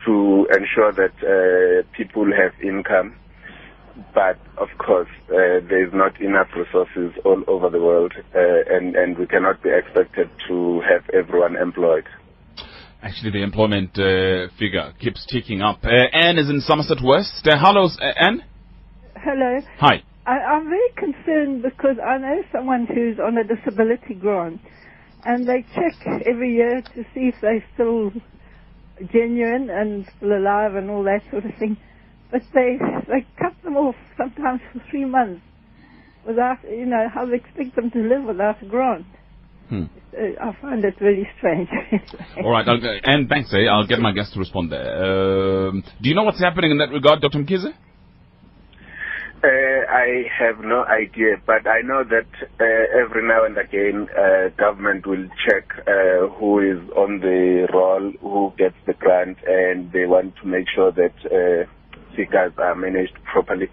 [0.06, 3.16] to ensure that uh, people have income.
[4.14, 8.40] But of course, uh, there is not enough resources all over the world, uh,
[8.70, 12.06] and, and we cannot be expected to have everyone employed.
[13.02, 15.80] Actually, the employment uh, figure keeps ticking up.
[15.84, 17.46] Uh, Anne is in Somerset West.
[17.46, 18.44] Uh, hello, uh, Anne.
[19.16, 19.60] Hello.
[19.80, 20.04] Hi.
[20.26, 24.62] I, I'm very concerned because I know someone who's on a disability grant,
[25.26, 25.94] and they check
[26.26, 28.12] every year to see if they're still
[29.14, 31.78] genuine and still alive and all that sort of thing.
[32.32, 35.44] But they they cut them off sometimes for three months
[36.26, 39.06] without, you know, how they expect them to live without a grant.
[39.70, 39.84] Hmm.
[40.14, 41.70] Uh, I find it really strange.
[42.44, 45.68] All right, I'll, Anne eh, I'll get my guest to respond there.
[45.68, 47.40] Um, do you know what's happening in that regard, Dr.
[47.40, 47.74] Mkhize?
[49.44, 52.28] Uh, I have no idea, but I know that
[52.60, 58.12] uh, every now and again uh, government will check uh, who is on the roll,
[58.20, 61.70] who gets the grant, and they want to make sure that uh,
[62.16, 63.68] figures are managed properly.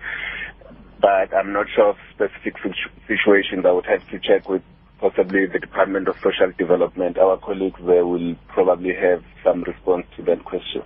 [1.00, 3.64] But I'm not sure of specific situ- situations.
[3.66, 4.62] I would have to check with
[5.04, 7.18] possibly the Department of Social Development.
[7.18, 10.82] Our colleagues there will probably have some response to that question.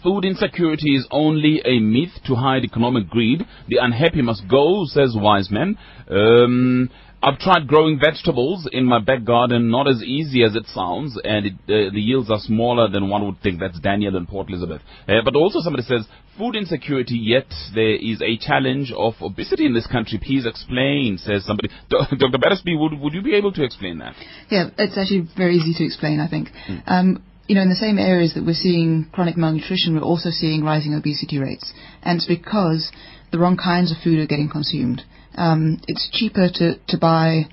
[0.00, 3.40] Food insecurity is only a myth to hide economic greed.
[3.66, 5.76] The unhappy must go, says wise man.
[6.08, 6.88] Um,
[7.20, 11.46] I've tried growing vegetables in my back garden, not as easy as it sounds, and
[11.46, 13.58] it, uh, the yields are smaller than one would think.
[13.58, 14.82] That's Daniel in Port Elizabeth.
[15.08, 16.06] Uh, but also somebody says,
[16.38, 20.20] food insecurity, yet there is a challenge of obesity in this country.
[20.22, 21.68] Please explain, says somebody.
[21.90, 22.38] Dr.
[22.38, 24.14] Battersby, would, would you be able to explain that?
[24.48, 26.48] Yeah, it's actually very easy to explain, I think.
[26.86, 30.62] Um, you know, in the same areas that we're seeing chronic malnutrition, we're also seeing
[30.62, 31.72] rising obesity rates.
[32.02, 32.92] And it's because
[33.32, 35.02] the wrong kinds of food are getting consumed.
[35.34, 37.44] Um, it's cheaper to, to buy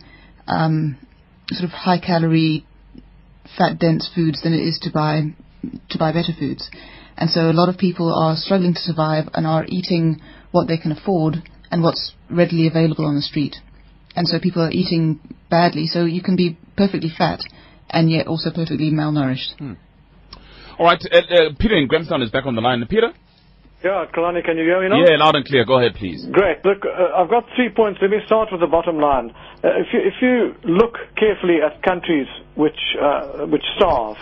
[0.47, 0.97] um,
[1.49, 2.65] sort of high calorie,
[3.57, 5.21] fat dense foods than it is to buy
[5.89, 6.69] to buy better foods.
[7.17, 10.77] And so a lot of people are struggling to survive and are eating what they
[10.77, 13.55] can afford and what's readily available on the street.
[14.15, 15.87] And so people are eating badly.
[15.87, 17.39] So you can be perfectly fat
[17.89, 19.59] and yet also perfectly malnourished.
[20.77, 22.85] All right, uh, uh, Peter in Grahamstown is back on the line.
[22.89, 23.13] Peter?
[23.83, 25.05] Yeah, Kalani, can you hear me now?
[25.05, 25.63] Yeah, loud and clear.
[25.63, 26.25] Go ahead, please.
[26.31, 26.65] Great.
[26.65, 27.99] Look, uh, I've got three points.
[28.01, 29.29] Let me start with the bottom line.
[29.63, 34.17] Uh, if, you, if you look carefully at countries which, uh, which starve,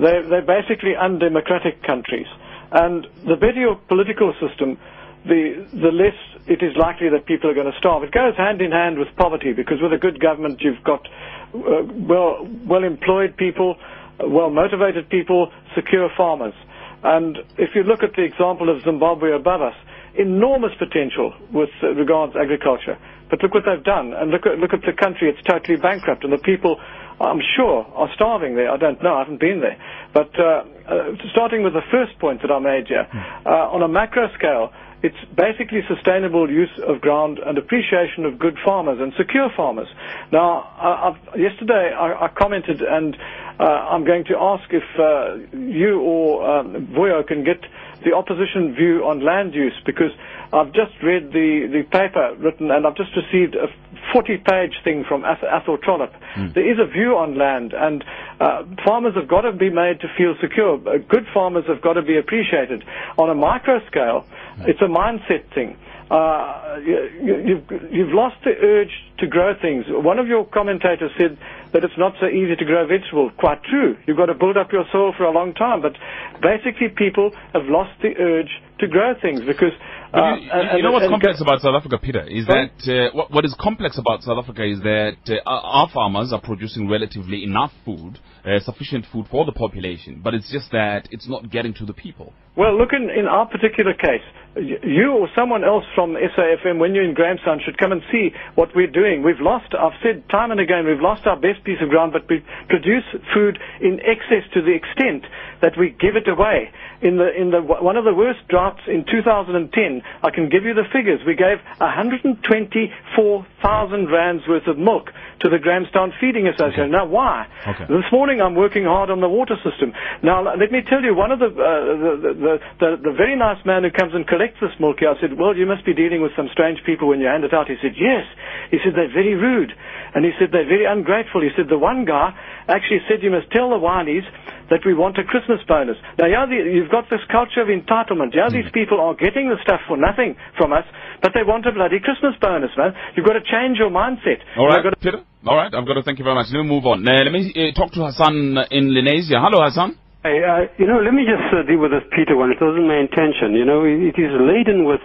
[0.00, 2.26] they're, they're basically undemocratic countries.
[2.72, 4.78] And the better your political system,
[5.24, 6.14] the, the less
[6.46, 8.02] it is likely that people are going to starve.
[8.04, 11.06] It goes hand in hand with poverty because with a good government you've got
[11.54, 13.76] uh, well, well employed people,
[14.20, 16.54] well motivated people, secure farmers.
[17.02, 19.74] And if you look at the example of Zimbabwe above us,
[20.18, 22.96] enormous potential with regards to agriculture.
[23.28, 26.24] But look what they've done, and look at, look at the country, it's totally bankrupt,
[26.24, 26.80] and the people,
[27.20, 28.70] I'm sure, are starving there.
[28.70, 29.76] I don't know, I haven't been there.
[30.12, 33.06] But uh, uh, starting with the first point that I made here,
[33.46, 38.56] uh, on a macro scale, it's basically sustainable use of ground and appreciation of good
[38.64, 39.88] farmers and secure farmers.
[40.32, 43.16] Now, I, yesterday I, I commented, and
[43.60, 47.60] uh, I'm going to ask if uh, you or um, Vuyo can get
[48.04, 50.10] the opposition view on land use because
[50.52, 53.66] I've just read the, the paper written and I've just received a
[54.12, 56.12] 40 page thing from Athol Trollip.
[56.36, 56.54] Mm.
[56.54, 58.04] There is a view on land and
[58.40, 60.76] uh, farmers have got to be made to feel secure.
[60.76, 62.84] Uh, good farmers have got to be appreciated.
[63.18, 64.24] On a micro scale,
[64.58, 64.68] mm.
[64.68, 65.76] it's a mindset thing.
[66.10, 69.84] Uh, you, have you've lost the urge to grow things.
[69.88, 71.38] One of your commentators said
[71.72, 73.32] that it's not so easy to grow vegetables.
[73.38, 73.96] Quite true.
[74.06, 75.82] You've got to build up your soil for a long time.
[75.82, 75.92] But
[76.40, 78.50] basically, people have lost the urge
[78.80, 79.72] to grow things because.
[80.12, 83.30] Uh, you, you, you, know what's complex about South Africa, Peter, is that uh, what,
[83.30, 87.72] what is complex about South Africa is that uh, our farmers are producing relatively enough
[87.84, 91.84] food, uh, sufficient food for the population, but it's just that it's not getting to
[91.84, 92.32] the people.
[92.56, 94.24] Well, look, in, in our particular case,
[94.56, 98.70] you or someone else from SAFM, when you're in Grahamstown, should come and see what
[98.74, 99.05] we're doing.
[99.22, 102.28] We've lost, I've said time and again, we've lost our best piece of ground, but
[102.28, 105.24] we produce food in excess to the extent
[105.62, 106.70] that we give it away.
[107.02, 110.72] In the, in the, one of the worst droughts in 2010, I can give you
[110.74, 111.20] the figures.
[111.26, 116.84] We gave 124,000 rands worth of milk to the Grahamstown Feeding Association.
[116.88, 116.92] Okay.
[116.96, 117.46] Now, why?
[117.66, 117.84] Okay.
[117.88, 119.92] This morning I'm working hard on the water system.
[120.22, 123.60] Now, let me tell you, one of the, uh, the, the, the, the very nice
[123.66, 126.22] man who comes and collects this milk here, I said, well, you must be dealing
[126.22, 127.68] with some strange people when you hand it out.
[127.68, 128.24] He said, yes.
[128.70, 129.72] He said, they're very rude.
[130.14, 131.42] And he said, they're very ungrateful.
[131.42, 132.32] He said, the one guy
[132.68, 134.24] actually said, you must tell the Wileys
[134.70, 135.96] that we want a Christmas bonus.
[136.18, 138.34] Now, yeah, the, you've got this culture of entitlement.
[138.34, 138.76] Yeah, these hmm.
[138.76, 140.84] people are getting the stuff for nothing from us,
[141.22, 142.94] but they want a bloody Christmas bonus, man.
[143.14, 144.42] You've got to change your mindset.
[144.56, 144.96] All right, to...
[144.98, 145.22] Peter.
[145.46, 146.50] All right, I've got to thank you very much.
[146.50, 147.06] Let me move on.
[147.06, 149.38] Uh, let me uh, talk to Hassan in Lenasia.
[149.38, 149.94] Hello, Hassan.
[150.26, 152.50] Hey, uh, you know, let me just uh, deal with this Peter one.
[152.50, 153.54] It wasn't my intention.
[153.54, 154.98] You know, it, it is laden with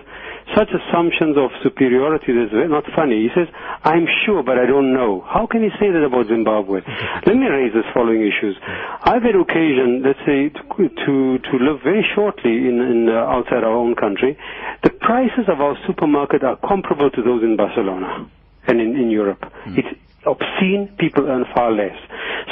[0.55, 3.23] such assumptions of superiority that's not funny.
[3.23, 3.47] He says,
[3.83, 5.21] I'm sure, but I don't know.
[5.27, 6.81] How can he say that about Zimbabwe?
[7.25, 8.57] Let me raise the following issues.
[9.03, 13.63] I've had occasion, let's say, to, to, to live very shortly in, in uh, outside
[13.63, 14.37] our own country.
[14.83, 18.29] The prices of our supermarket are comparable to those in Barcelona
[18.67, 19.41] and in, in Europe.
[19.65, 19.77] Mm.
[19.77, 21.95] It's obscene, people earn far less.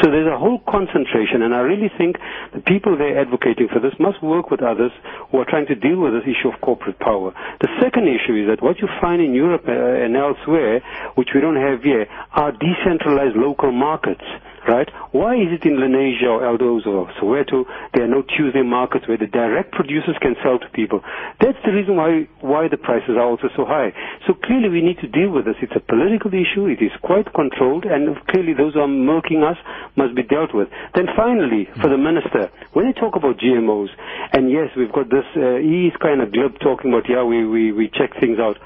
[0.01, 2.17] So there's a whole concentration, and I really think
[2.53, 4.91] the people they're advocating for this must work with others
[5.31, 7.33] who are trying to deal with this issue of corporate power.
[7.61, 10.81] The second issue is that what you find in Europe uh, and elsewhere,
[11.15, 14.23] which we don't have here, are decentralized local markets
[14.69, 14.87] right?
[15.11, 19.17] Why is it in Lenasia or Eldos or Soweto there are no Tuesday markets where
[19.17, 21.01] the direct producers can sell to people?
[21.41, 23.89] That's the reason why why the prices are also so high.
[24.27, 25.57] So clearly we need to deal with this.
[25.61, 26.69] It's a political issue.
[26.69, 29.57] It is quite controlled, and clearly those who are milking us
[29.97, 30.69] must be dealt with.
[30.93, 33.89] Then finally, for the minister, when they talk about GMOs,
[34.37, 35.25] and yes, we've got this.
[35.33, 38.57] Uh, he's kind of glib talking about yeah, we we we check things out.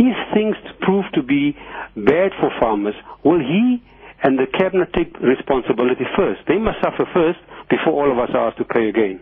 [0.00, 1.52] If things prove to be
[1.94, 3.82] bad for farmers, will he
[4.22, 6.40] and the cabinet take responsibility first.
[6.48, 9.20] They must suffer first before all of us are asked to pay again.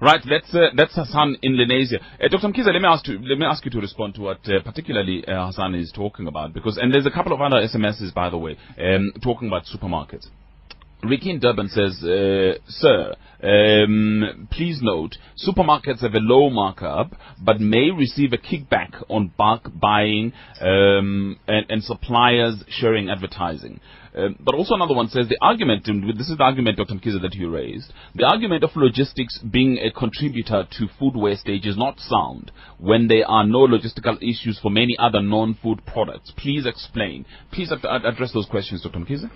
[0.00, 2.00] Right, that's uh, that's Hassan in Lenasia.
[2.18, 2.48] Uh, Dr.
[2.48, 5.24] Mkhize, let me ask you let me ask you to respond to what uh, particularly
[5.26, 8.38] uh, Hassan is talking about because and there's a couple of other SMSs by the
[8.38, 10.26] way um, talking about supermarkets.
[11.04, 17.60] Ricky in Durban says, uh, Sir, um, please note, supermarkets have a low markup, but
[17.60, 23.80] may receive a kickback on bulk buying um, and, and, suppliers sharing advertising.
[24.14, 25.86] Um, but also another one says the argument,
[26.16, 26.94] this is the argument, Dr.
[26.94, 31.78] Mkhize, that you raised, the argument of logistics being a contributor to food wastage is
[31.78, 36.30] not sound when there are no logistical issues for many other non-food products.
[36.36, 37.24] Please explain.
[37.52, 38.98] Please ad- address those questions, Dr.
[38.98, 39.30] Mkhize.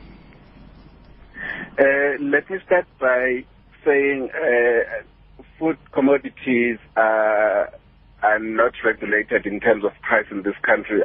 [1.79, 3.45] Uh, let me start by
[3.83, 7.73] saying uh, food commodities are,
[8.23, 11.01] are not regulated in terms of price in this country.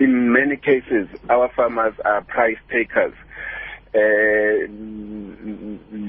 [0.00, 3.14] In many cases, our farmers are price takers.
[3.94, 4.66] Uh,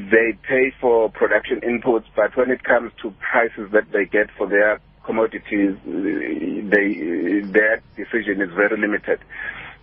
[0.09, 4.47] they pay for production inputs, but when it comes to prices that they get for
[4.47, 9.19] their commodities, they, their decision is very limited.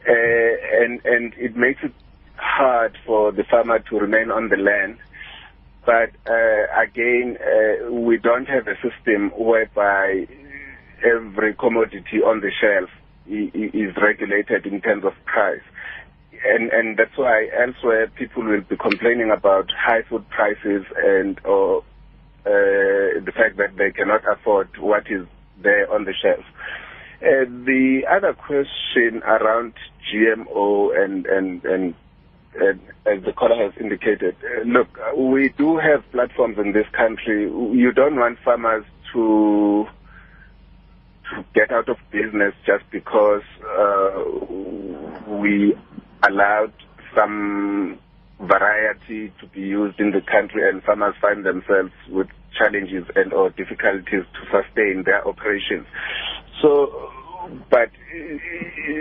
[0.09, 1.93] Uh, and, and it makes it
[2.37, 4.99] hard for the farmer to remain on the land.
[5.87, 10.27] But uh, again, uh, we don't have a system whereby
[11.05, 12.91] every commodity on the shelf
[13.27, 15.63] is regulated in terms of price.
[16.45, 21.85] And, and that's why elsewhere people will be complaining about high food prices and or
[22.45, 25.27] uh, the fact that they cannot afford what is
[25.63, 26.45] there on the shelf.
[27.23, 29.75] Uh, the other question around
[30.13, 31.95] GMO and and and,
[32.57, 37.43] and as the caller has indicated, uh, look, we do have platforms in this country.
[37.45, 39.87] You don't want farmers to
[41.55, 44.25] get out of business just because uh,
[45.29, 45.75] we
[46.29, 46.73] allowed
[47.17, 47.99] some
[48.41, 52.29] variety to be used in the country and farmers find themselves with
[52.59, 55.87] challenges and or difficulties to sustain their operations.
[56.61, 57.11] So,
[57.71, 57.91] but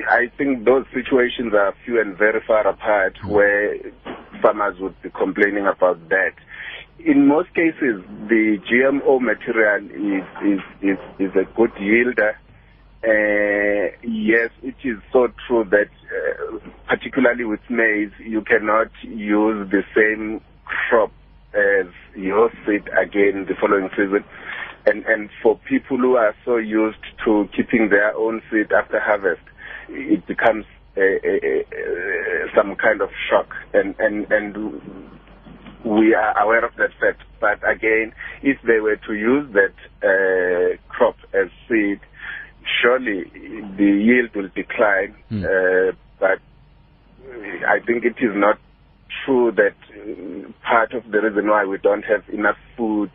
[0.10, 3.78] I think those situations are few and very far apart where
[4.42, 6.34] farmers would be complaining about that.
[7.06, 12.36] In most cases, the GMO material is, is, is, is a good yielder.
[13.04, 19.84] Uh, yes, it is so true that, uh, particularly with maize, you cannot use the
[19.96, 21.12] same crop
[21.54, 24.24] as your seed again the following season.
[24.86, 29.42] And, and for people who are so used to keeping their own seed after harvest,
[29.90, 30.66] it becomes
[30.98, 33.56] a, a, a, some kind of shock.
[33.74, 34.56] And, and, and
[35.86, 37.24] we are aware of that fact.
[37.40, 42.00] But again, if they were to use that uh, crop as seed,
[42.82, 43.24] surely
[43.78, 45.16] the yield will decline.
[45.46, 46.40] Uh, but
[47.68, 48.60] I think it is not
[49.26, 53.12] true that uh, part of the reason why we don't have enough food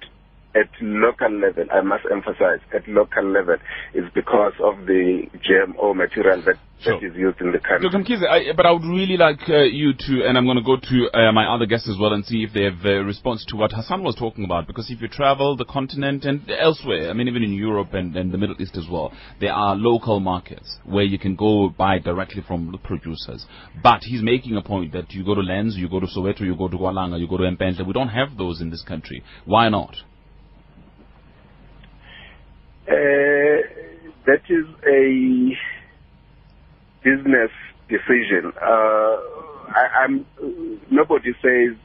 [0.57, 3.57] at local level, I must emphasize, at local level,
[3.95, 7.91] is because of the GMO material that, that is used in the country.
[7.91, 8.29] Dr.
[8.29, 11.11] I, but I would really like uh, you to, and I'm going to go to
[11.13, 13.73] uh, my other guests as well and see if they have a response to what
[13.73, 14.67] Hassan was talking about.
[14.67, 18.33] Because if you travel the continent and elsewhere, I mean, even in Europe and, and
[18.33, 22.43] the Middle East as well, there are local markets where you can go buy directly
[22.47, 23.45] from the producers.
[23.83, 26.57] But he's making a point that you go to Lens, you go to Soweto, you
[26.57, 27.87] go to Gualanga, you go to Mpentle.
[27.87, 29.23] We don't have those in this country.
[29.45, 29.97] Why not?
[32.89, 33.63] Uh,
[34.27, 35.57] that is a
[37.03, 37.51] business
[37.89, 38.53] decision.
[38.61, 39.17] Uh,
[39.69, 40.27] I, I'm,
[40.91, 41.77] nobody says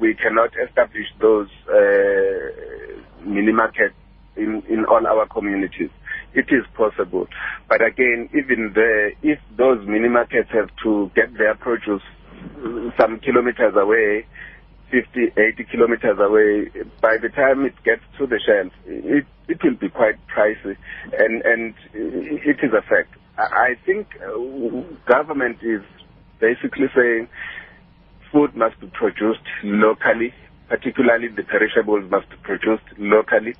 [0.00, 3.94] we cannot establish those uh, mini markets
[4.36, 5.90] in, in all our communities.
[6.34, 7.28] It is possible.
[7.68, 12.02] But again, even there, if those mini markets have to get their produce
[12.98, 14.26] some kilometers away,
[14.94, 16.70] 50, 80 kilometers away,
[17.02, 20.76] by the time it gets to the shelf, it, it will be quite pricey.
[21.18, 23.10] And, and it is a fact.
[23.36, 24.38] I think uh,
[25.10, 25.82] government is
[26.38, 27.28] basically saying
[28.32, 30.32] food must be produced locally,
[30.68, 33.54] particularly the perishables must be produced locally,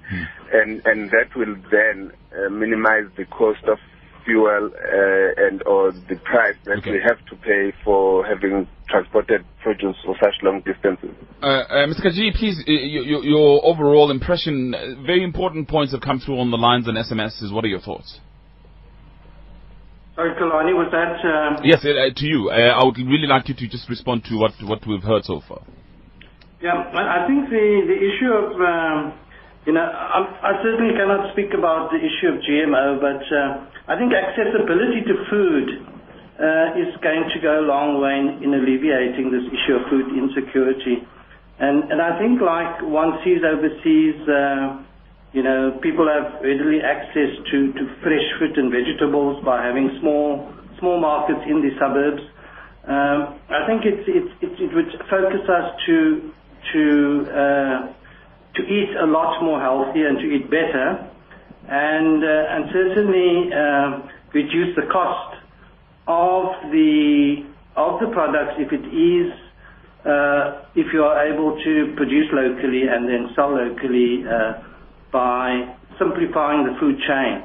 [0.52, 3.78] and, and that will then uh, minimize the cost of
[4.24, 9.96] fuel uh, and or the price that we have to pay for having transported produce
[10.04, 11.10] for such long distances.
[11.42, 12.04] Uh, uh, Mr.
[12.06, 16.38] Kaji, please, uh, your, your- your overall impression, uh, very important points have come through
[16.38, 17.52] on the lines and SMSs.
[17.52, 18.20] What are your thoughts?
[20.16, 21.18] Sorry, Xolani, was that...
[21.26, 22.48] Uh, Yes, uh, to you.
[22.50, 25.40] Uh, I would really like you to just respond to what, what we've heard so
[25.48, 25.60] far.
[26.62, 29.23] Yeah, I I think the, the issue of, um, you know,
[29.72, 35.00] I, I certainly cannot speak about the issue of GMO, but uh, I think accessibility
[35.08, 35.68] to food
[36.36, 40.12] uh, is going to go a long way in, in alleviating this issue of food
[40.12, 41.00] insecurity.
[41.58, 44.84] And, and I think like one sees overseas, uh,
[45.32, 50.52] you know, people have readily access to, to fresh fruit and vegetables by having small
[50.78, 52.20] small markets in the suburbs.
[52.84, 56.30] Um, I think it's, it's, it's, it would focus us to
[58.66, 61.10] eat a lot more healthy and to eat better,
[61.68, 63.90] and uh, and certainly uh,
[64.32, 65.36] reduce the cost
[66.06, 67.44] of the
[67.76, 69.32] of the products if it is
[70.04, 74.60] uh, if you are able to produce locally and then sell locally uh,
[75.12, 77.42] by simplifying the food chain.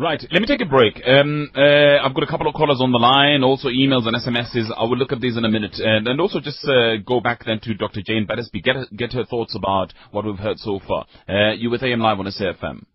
[0.00, 0.98] Right, let me take a break.
[1.06, 4.72] Um, uh, I've got a couple of callers on the line, also emails and SMSs.
[4.74, 5.74] I will look at these in a minute.
[5.78, 8.00] And, and also just uh, go back then to Dr.
[8.00, 11.04] Jane Battersby, get her, get her thoughts about what we've heard so far.
[11.28, 12.86] Uh, you with AM Live on SAFM.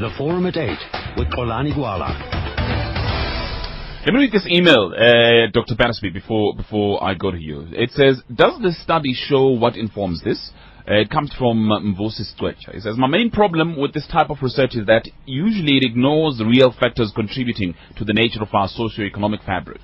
[0.00, 0.70] The Forum at 8
[1.18, 2.16] with Xolani Gwala.
[4.06, 5.74] Let me read this email, uh, Dr.
[5.76, 7.68] Battersby, before, before I go to you.
[7.72, 10.50] It says, does this study show what informs this?
[10.88, 12.72] Uh, it comes from Mvusi Stwecha.
[12.72, 16.38] He says, My main problem with this type of research is that usually it ignores
[16.38, 19.80] the real factors contributing to the nature of our socio-economic fabric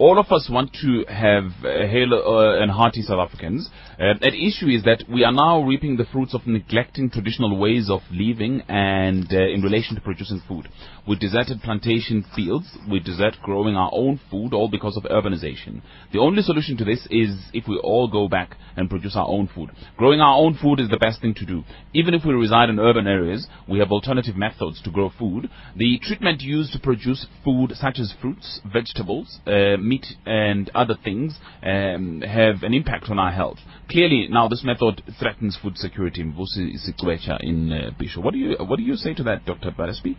[0.00, 3.68] all of us want to have uh, uh, and hearty South Africans.
[3.98, 7.90] Uh, at issue is that we are now reaping the fruits of neglecting traditional ways
[7.90, 10.68] of living and uh, in relation to producing food.
[11.08, 15.80] We deserted plantation fields, we desert growing our own food, all because of urbanization.
[16.12, 19.48] The only solution to this is if we all go back and produce our own
[19.54, 19.70] food.
[19.96, 21.64] Growing our own food is the best thing to do.
[21.94, 25.48] Even if we reside in urban areas, we have alternative methods to grow food.
[25.76, 31.38] The treatment used to produce food, such as fruits, vegetables, uh, meat and other things
[31.62, 33.58] um, have an impact on our health.
[33.88, 36.22] Clearly, now this method threatens food security.
[36.22, 38.18] Mvusi Sikwecha in uh, Bisho.
[38.22, 39.70] What do you what do you say to that, Dr.
[39.70, 40.16] Battersby?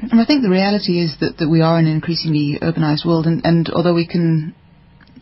[0.00, 3.26] And I think the reality is that, that we are in an increasingly urbanized world,
[3.26, 4.54] and, and although we can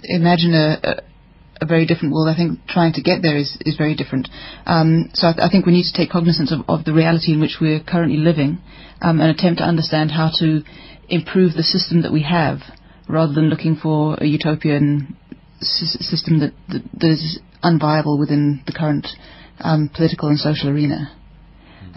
[0.04, 3.76] imagine a, a, a, very different world, I think trying to get there is, is
[3.76, 4.28] very different.
[4.66, 7.32] Um, so I, th- I, think we need to take cognizance of, of, the reality
[7.32, 8.58] in which we're currently living
[9.00, 10.62] um, and attempt to understand how to
[11.08, 12.58] improve the system that we have
[13.08, 15.16] rather than looking for a utopian
[15.60, 19.06] s- system that, that, that is unviable within the current
[19.60, 21.16] um, political and social arena.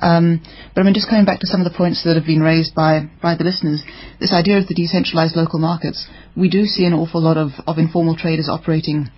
[0.02, 0.42] Um,
[0.74, 2.74] but I mean, just coming back to some of the points that have been raised
[2.74, 3.84] by, by the listeners,
[4.20, 7.78] this idea of the decentralized local markets, we do see an awful lot of, of
[7.78, 9.10] informal traders operating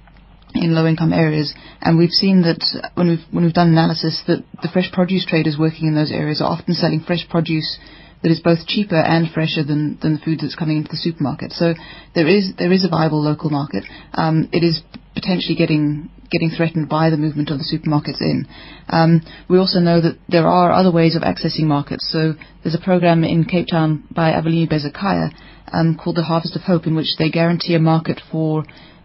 [0.53, 2.59] in low-income areas, and we've seen that
[2.95, 6.41] when we've when we've done analysis that the fresh produce traders working in those areas
[6.41, 7.79] are often selling fresh produce
[8.21, 11.51] that is both cheaper and fresher than, than the food that's coming into the supermarket.
[11.53, 11.73] So
[12.13, 13.84] there is there is a viable local market.
[14.13, 14.82] Um, it is
[15.15, 18.47] potentially getting getting threatened by the movement of the supermarkets in.
[18.88, 22.09] Um, we also know that there are other ways of accessing markets.
[22.11, 25.32] So there's a program in Cape Town by Abalimi Bezekhaya
[25.71, 28.63] um, called the Harvest of Hope, in which they guarantee a market for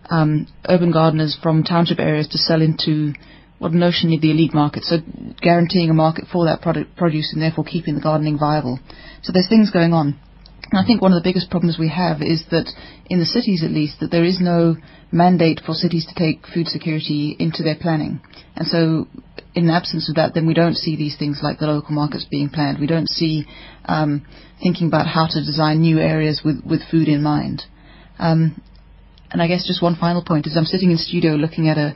[0.08, 3.12] um, urban gardeners from township areas to sell into
[3.58, 4.98] what notionally the elite market, so
[5.40, 8.78] guaranteeing a market for that product, produce and therefore keeping the gardening viable.
[9.22, 10.20] So there's things going on.
[10.72, 12.70] I think one of the biggest problems we have is that
[13.06, 14.76] in the cities at least that there is no
[15.12, 18.20] mandate for cities to take food security into their planning.
[18.56, 19.06] And so
[19.54, 22.26] in the absence of that then we don't see these things like the local markets
[22.28, 22.78] being planned.
[22.78, 23.46] We don't see
[23.84, 24.26] um,
[24.62, 27.62] thinking about how to design new areas with, with food in mind.
[28.18, 28.60] Um,
[29.30, 31.94] and I guess just one final point is I'm sitting in studio looking at a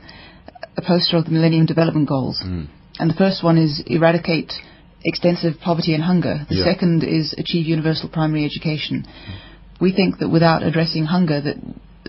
[0.77, 2.41] a poster of the Millennium Development Goals.
[2.43, 2.67] Mm.
[2.99, 4.53] And the first one is eradicate
[5.03, 6.45] extensive poverty and hunger.
[6.49, 6.63] The yeah.
[6.65, 9.05] second is achieve universal primary education.
[9.07, 9.81] Mm.
[9.81, 11.57] We think that without addressing hunger, that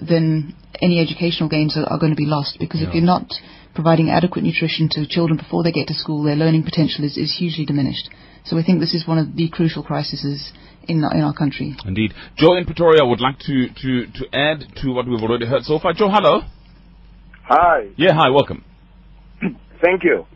[0.01, 2.89] then any educational gains are, are going to be lost because yeah.
[2.89, 3.27] if you're not
[3.75, 7.35] providing adequate nutrition to children before they get to school, their learning potential is, is
[7.39, 8.09] hugely diminished.
[8.45, 10.53] So we think this is one of the crucial crises
[10.89, 11.77] in, in our country.
[11.85, 12.13] Indeed.
[12.37, 15.79] Joe in Pretoria would like to, to, to add to what we've already heard so
[15.79, 15.93] far.
[15.93, 16.41] Joe, hello.
[17.45, 17.89] Hi.
[17.97, 18.65] Yeah, hi, welcome.
[19.83, 20.27] Thank you.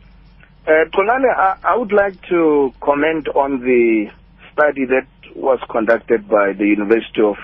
[0.67, 4.07] Uh, I, I, would like to comment on the
[4.51, 7.35] study that was conducted by the University of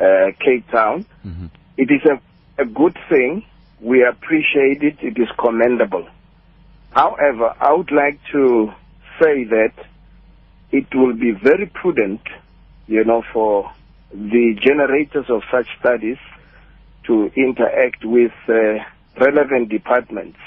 [0.00, 1.04] uh, Cape Town.
[1.24, 1.46] Mm-hmm.
[1.76, 3.44] It is a, a good thing.
[3.80, 4.98] We appreciate it.
[5.00, 6.08] It is commendable.
[6.90, 8.72] However, I would like to
[9.20, 9.72] say that
[10.72, 12.20] it will be very prudent,
[12.86, 13.72] you know, for
[14.12, 16.18] the generators of such studies
[17.04, 18.84] to interact with uh,
[19.20, 20.38] relevant departments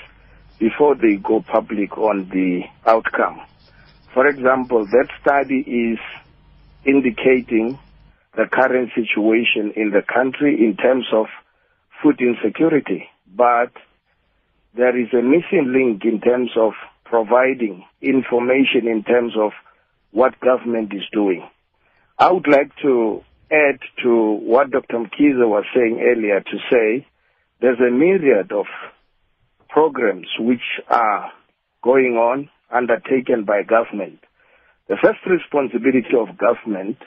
[0.60, 3.42] before they go public on the outcome.
[4.14, 6.00] For example, that study is
[6.86, 7.80] indicating
[8.36, 11.28] the current situation in the country in terms of
[12.02, 13.06] food insecurity,
[13.36, 13.72] but
[14.76, 16.74] there is a missing link in terms of
[17.06, 19.52] providing information in terms of
[20.12, 21.48] what government is doing.
[22.18, 23.22] I would like to
[23.52, 24.98] add to what Dr.
[24.98, 27.06] Mkhize was saying earlier to say
[27.62, 28.66] there's a myriad of
[29.70, 31.32] programs which are
[31.84, 34.20] going on undertaken by government.
[34.88, 36.98] The first responsibility of government,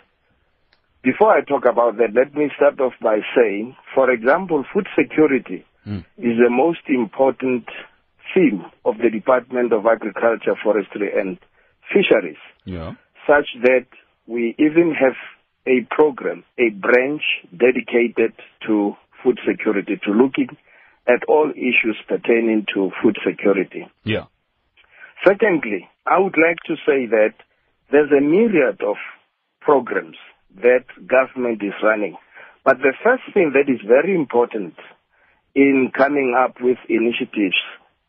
[1.06, 5.64] before I talk about that, let me start off by saying, for example, food security
[5.86, 6.00] mm.
[6.18, 7.64] is the most important
[8.34, 11.38] theme of the Department of Agriculture, Forestry and
[11.94, 12.94] Fisheries, yeah.
[13.24, 13.86] such that
[14.26, 15.14] we even have
[15.68, 17.22] a program, a branch
[17.56, 18.32] dedicated
[18.66, 20.48] to food security, to looking
[21.06, 23.86] at all issues pertaining to food security.
[24.02, 24.24] Yeah.
[25.24, 27.34] Secondly, I would like to say that
[27.92, 28.96] there's a myriad of
[29.60, 30.16] programs
[30.62, 32.16] that government is running.
[32.64, 34.74] But the first thing that is very important
[35.54, 37.56] in coming up with initiatives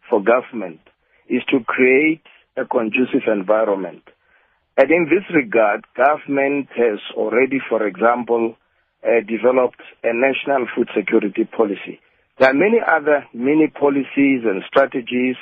[0.10, 0.80] for government
[1.30, 2.22] is to create
[2.58, 4.04] a conducive environment
[4.78, 8.56] and in this regard, government has already, for example,
[9.04, 12.00] uh, developed a national food security policy,
[12.40, 15.36] There are many other mini policies and strategies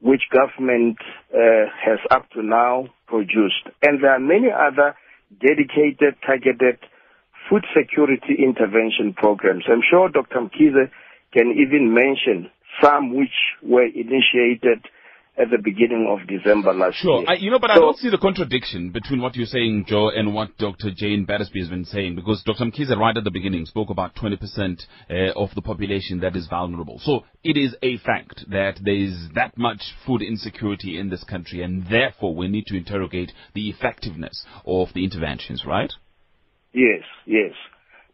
[0.00, 0.96] which government
[1.34, 3.68] uh, has up to now produced.
[3.82, 4.96] And there are many other
[5.38, 6.78] dedicated, targeted
[7.48, 9.64] food security intervention programs.
[9.68, 10.40] I'm sure Dr.
[10.40, 10.90] Mkhize
[11.32, 12.50] can even mention
[12.82, 14.84] some which were initiated
[15.40, 17.20] at the beginning of December last Sure.
[17.20, 17.30] year.
[17.30, 20.34] I, you know, but I don't see the contradiction between what you're saying, Joe, and
[20.34, 20.90] what Dr.
[20.90, 22.64] Jane Battersby has been saying, because Dr.
[22.66, 24.36] Mkhize right at the beginning spoke about 20%
[25.08, 27.00] uh, of the population that is vulnerable.
[27.02, 31.62] So it is a fact that there is that much food insecurity in this country,
[31.62, 35.92] and therefore we need to interrogate the effectiveness of the interventions, right?
[36.74, 37.52] Yes, yes.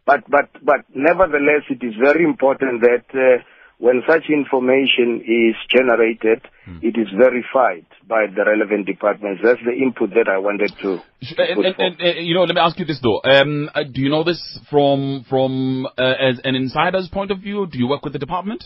[0.05, 3.43] But, but, but nevertheless, it is very important that uh,
[3.79, 6.41] when such information is generated,
[6.81, 9.41] it is verified by the relevant departments.
[9.43, 11.75] That's the input that I wanted to And, put and, forth.
[11.77, 13.21] and, uh, you know, let me ask you this though.
[13.23, 17.67] Um, uh, do you know this from from uh, as an insider's point of view?
[17.67, 18.63] Do you work with the department?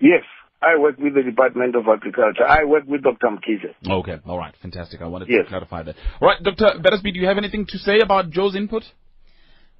[0.00, 0.24] Yes,
[0.60, 2.46] I work with the Department of Agriculture.
[2.46, 3.28] I work with Dr.
[3.28, 3.74] Mkhize.
[4.00, 5.00] Okay, all right, fantastic.
[5.00, 5.44] I wanted Yes.
[5.44, 5.94] to clarify that.
[6.20, 6.78] All right, Dr.
[6.82, 8.82] Battersby, do you have anything to say about Joe's input?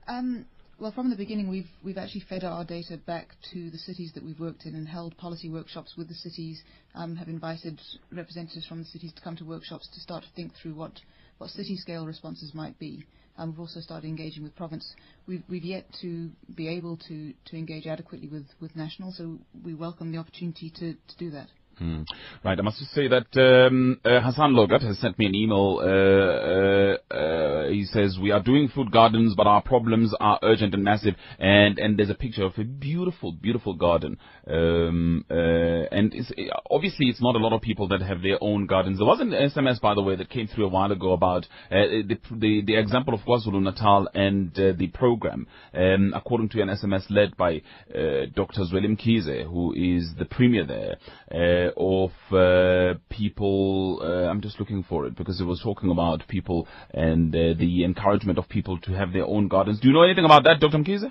[0.09, 0.47] Um,
[0.79, 4.23] well, from the beginning, we've we've actually fed our data back to the cities that
[4.23, 6.63] we've worked in and held policy workshops with the cities.
[6.95, 7.81] Um, have invited
[8.13, 10.93] representatives from the cities to come to workshops to start to think through what
[11.39, 13.05] what city scale responses might be.
[13.39, 14.95] Um, we've also started engaging with province.
[15.27, 19.73] We've we've yet to be able to to engage adequately with with national, so we
[19.73, 21.49] welcome the opportunity to to do that.
[21.79, 22.03] Hmm.
[22.43, 25.79] Right, I must just say that um, uh, Hassan Lorgat has sent me an email.
[25.83, 30.73] Uh, uh, uh, he says we are doing food gardens, but our problems are urgent
[30.73, 31.17] and massive.
[31.39, 34.17] And and there's a picture of a beautiful, beautiful garden.
[34.51, 36.33] Um, uh, and it's,
[36.71, 38.97] obviously, it's not a lot of people that have their own gardens.
[38.97, 42.09] There was an SMS, by the way, that came through a while ago about uh,
[42.09, 45.47] the, the the example of KwaZulu Natal and the program.
[45.75, 47.61] Um, according to an SMS led by
[47.93, 48.63] Dr.
[48.63, 51.66] Zweli Mkhize, who is the premier there.
[51.67, 54.01] Uh, of uh, people.
[54.03, 57.85] Uh, I'm just looking for it because it was talking about people and uh, the
[57.85, 59.81] encouragement of people to have their own gardens.
[59.81, 60.79] Do you know anything about that, Dr.
[60.79, 61.05] Mkhize?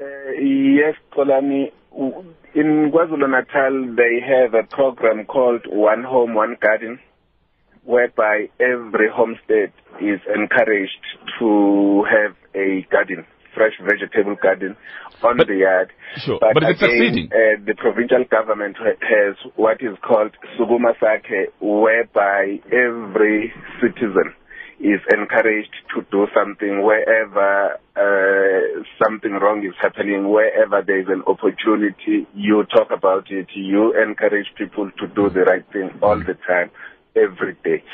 [0.00, 0.04] Uh,
[0.40, 1.72] yes, Xolani.
[2.54, 6.98] In KwaZulu Natal, they have a program called One Home, One Garden,
[7.84, 11.04] whereby every homestead is encouraged
[11.38, 14.76] to have a garden, fresh vegetable garden
[15.22, 15.92] on the yard.
[16.16, 17.26] Sure, but it's again, succeeding.
[17.32, 24.34] Uh, the provincial government has what is called Sukuma Sakhe, whereby every citizen
[24.82, 31.22] is encouraged to do something wherever uh, something wrong is happening, wherever there is an
[31.26, 36.34] opportunity, you talk about it, you encourage people to do the right thing all the
[36.46, 36.70] time,
[37.14, 37.84] every day.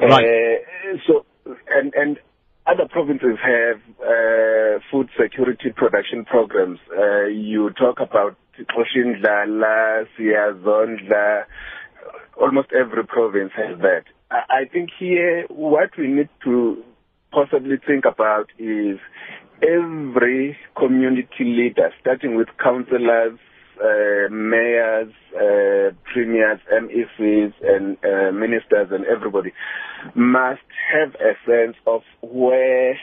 [0.00, 0.24] Right.
[0.24, 1.26] Uh, so,
[1.68, 2.18] and, and
[2.66, 6.78] other provinces have uh, food security production programs.
[6.90, 11.44] Uh, you talk about Oshindlala, Siyazondla,
[12.40, 14.04] almost every province has that.
[14.30, 16.82] I think here what we need to
[17.32, 18.98] possibly think about is
[19.62, 23.38] every community leader, starting with councillors,
[23.82, 29.52] uh, mayors, uh, premiers, MECs, and uh, ministers, and everybody
[30.14, 30.62] must
[30.92, 32.98] have a sense of where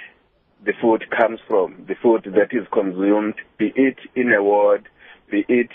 [0.66, 4.88] the food comes from, the food that is consumed, be it in a ward,
[5.30, 5.70] be it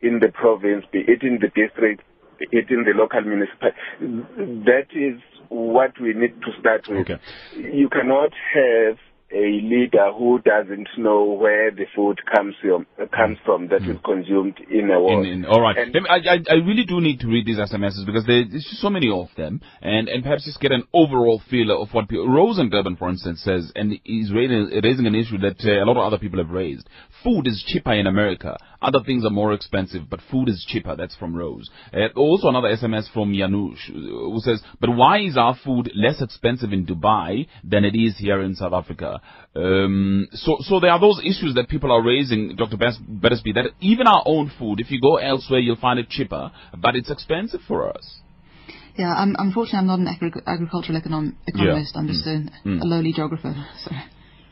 [0.00, 2.02] in the province, be it in the district,
[2.38, 3.76] be it in the local municipality.
[4.64, 7.10] That is what we need to start with.
[7.10, 7.18] Okay.
[7.56, 8.98] You cannot have
[9.34, 14.58] a leader who doesn't know where the food comes from, comes from that is consumed
[14.70, 15.26] in a ward.
[15.26, 15.76] In, in, all right.
[15.76, 18.90] And- me- I, I, really do need to read these SMSs because there- there's so
[18.90, 22.28] many of them, and, and perhaps just get an overall feel of what people.
[22.28, 25.86] Rose in Durban, for instance, says, and is raising, raising an issue that uh, a
[25.86, 26.88] lot of other people have raised.
[27.24, 28.58] Food is cheaper in America.
[28.80, 30.96] Other things are more expensive, but food is cheaper.
[30.96, 31.70] That's from Rose.
[31.94, 36.20] Uh, also, another SMS from Yanush uh, who says, "But why is our food less
[36.20, 39.20] expensive in Dubai than it is here in South Africa?"
[39.54, 42.76] Um, so, so there are those issues that people are raising, Dr.
[42.76, 46.50] Bas- Battersby, that even our own food, if you go elsewhere, you'll find it cheaper,
[46.78, 48.20] but it's expensive for us.
[48.96, 51.96] Yeah, I'm, unfortunately, I'm not an agri- agricultural econom- economist.
[51.96, 52.80] I'm just Mm.
[52.80, 53.54] a, a lowly geographer.
[53.84, 53.90] So.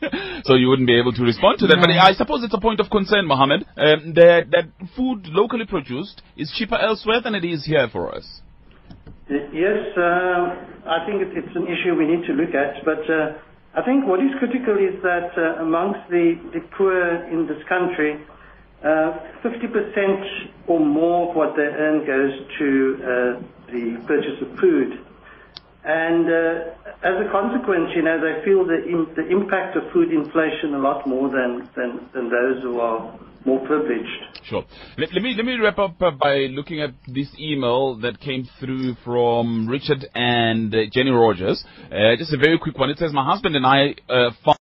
[0.43, 1.77] so you wouldn't be able to respond to that.
[1.79, 4.65] But I suppose it's a point of concern, Mohammed, um, that, that
[4.95, 8.41] food locally produced is cheaper elsewhere than it is here for us.
[9.29, 13.37] Yes, uh, I think it's an issue we need to look at, but uh,
[13.73, 16.35] I think what is critical is that uh, amongst the,
[16.75, 18.19] poor in this country,
[18.83, 19.13] uh,
[19.43, 24.99] 50% or more of what they earn goes to uh, the purchase of food.
[25.85, 30.79] And uh, as a consequence, you know, they feel the, impact of food inflation a
[30.79, 31.69] lot more than
[32.13, 34.07] those who are more privileged.
[34.43, 34.63] Sure.
[34.97, 38.47] Let, let me let me wrap up uh, by looking at this email that came
[38.59, 41.63] through from Richard and uh, Jenny Rogers.
[41.85, 42.89] Uh, just a very quick one.
[42.89, 44.57] It says, "My husband and I uh, found."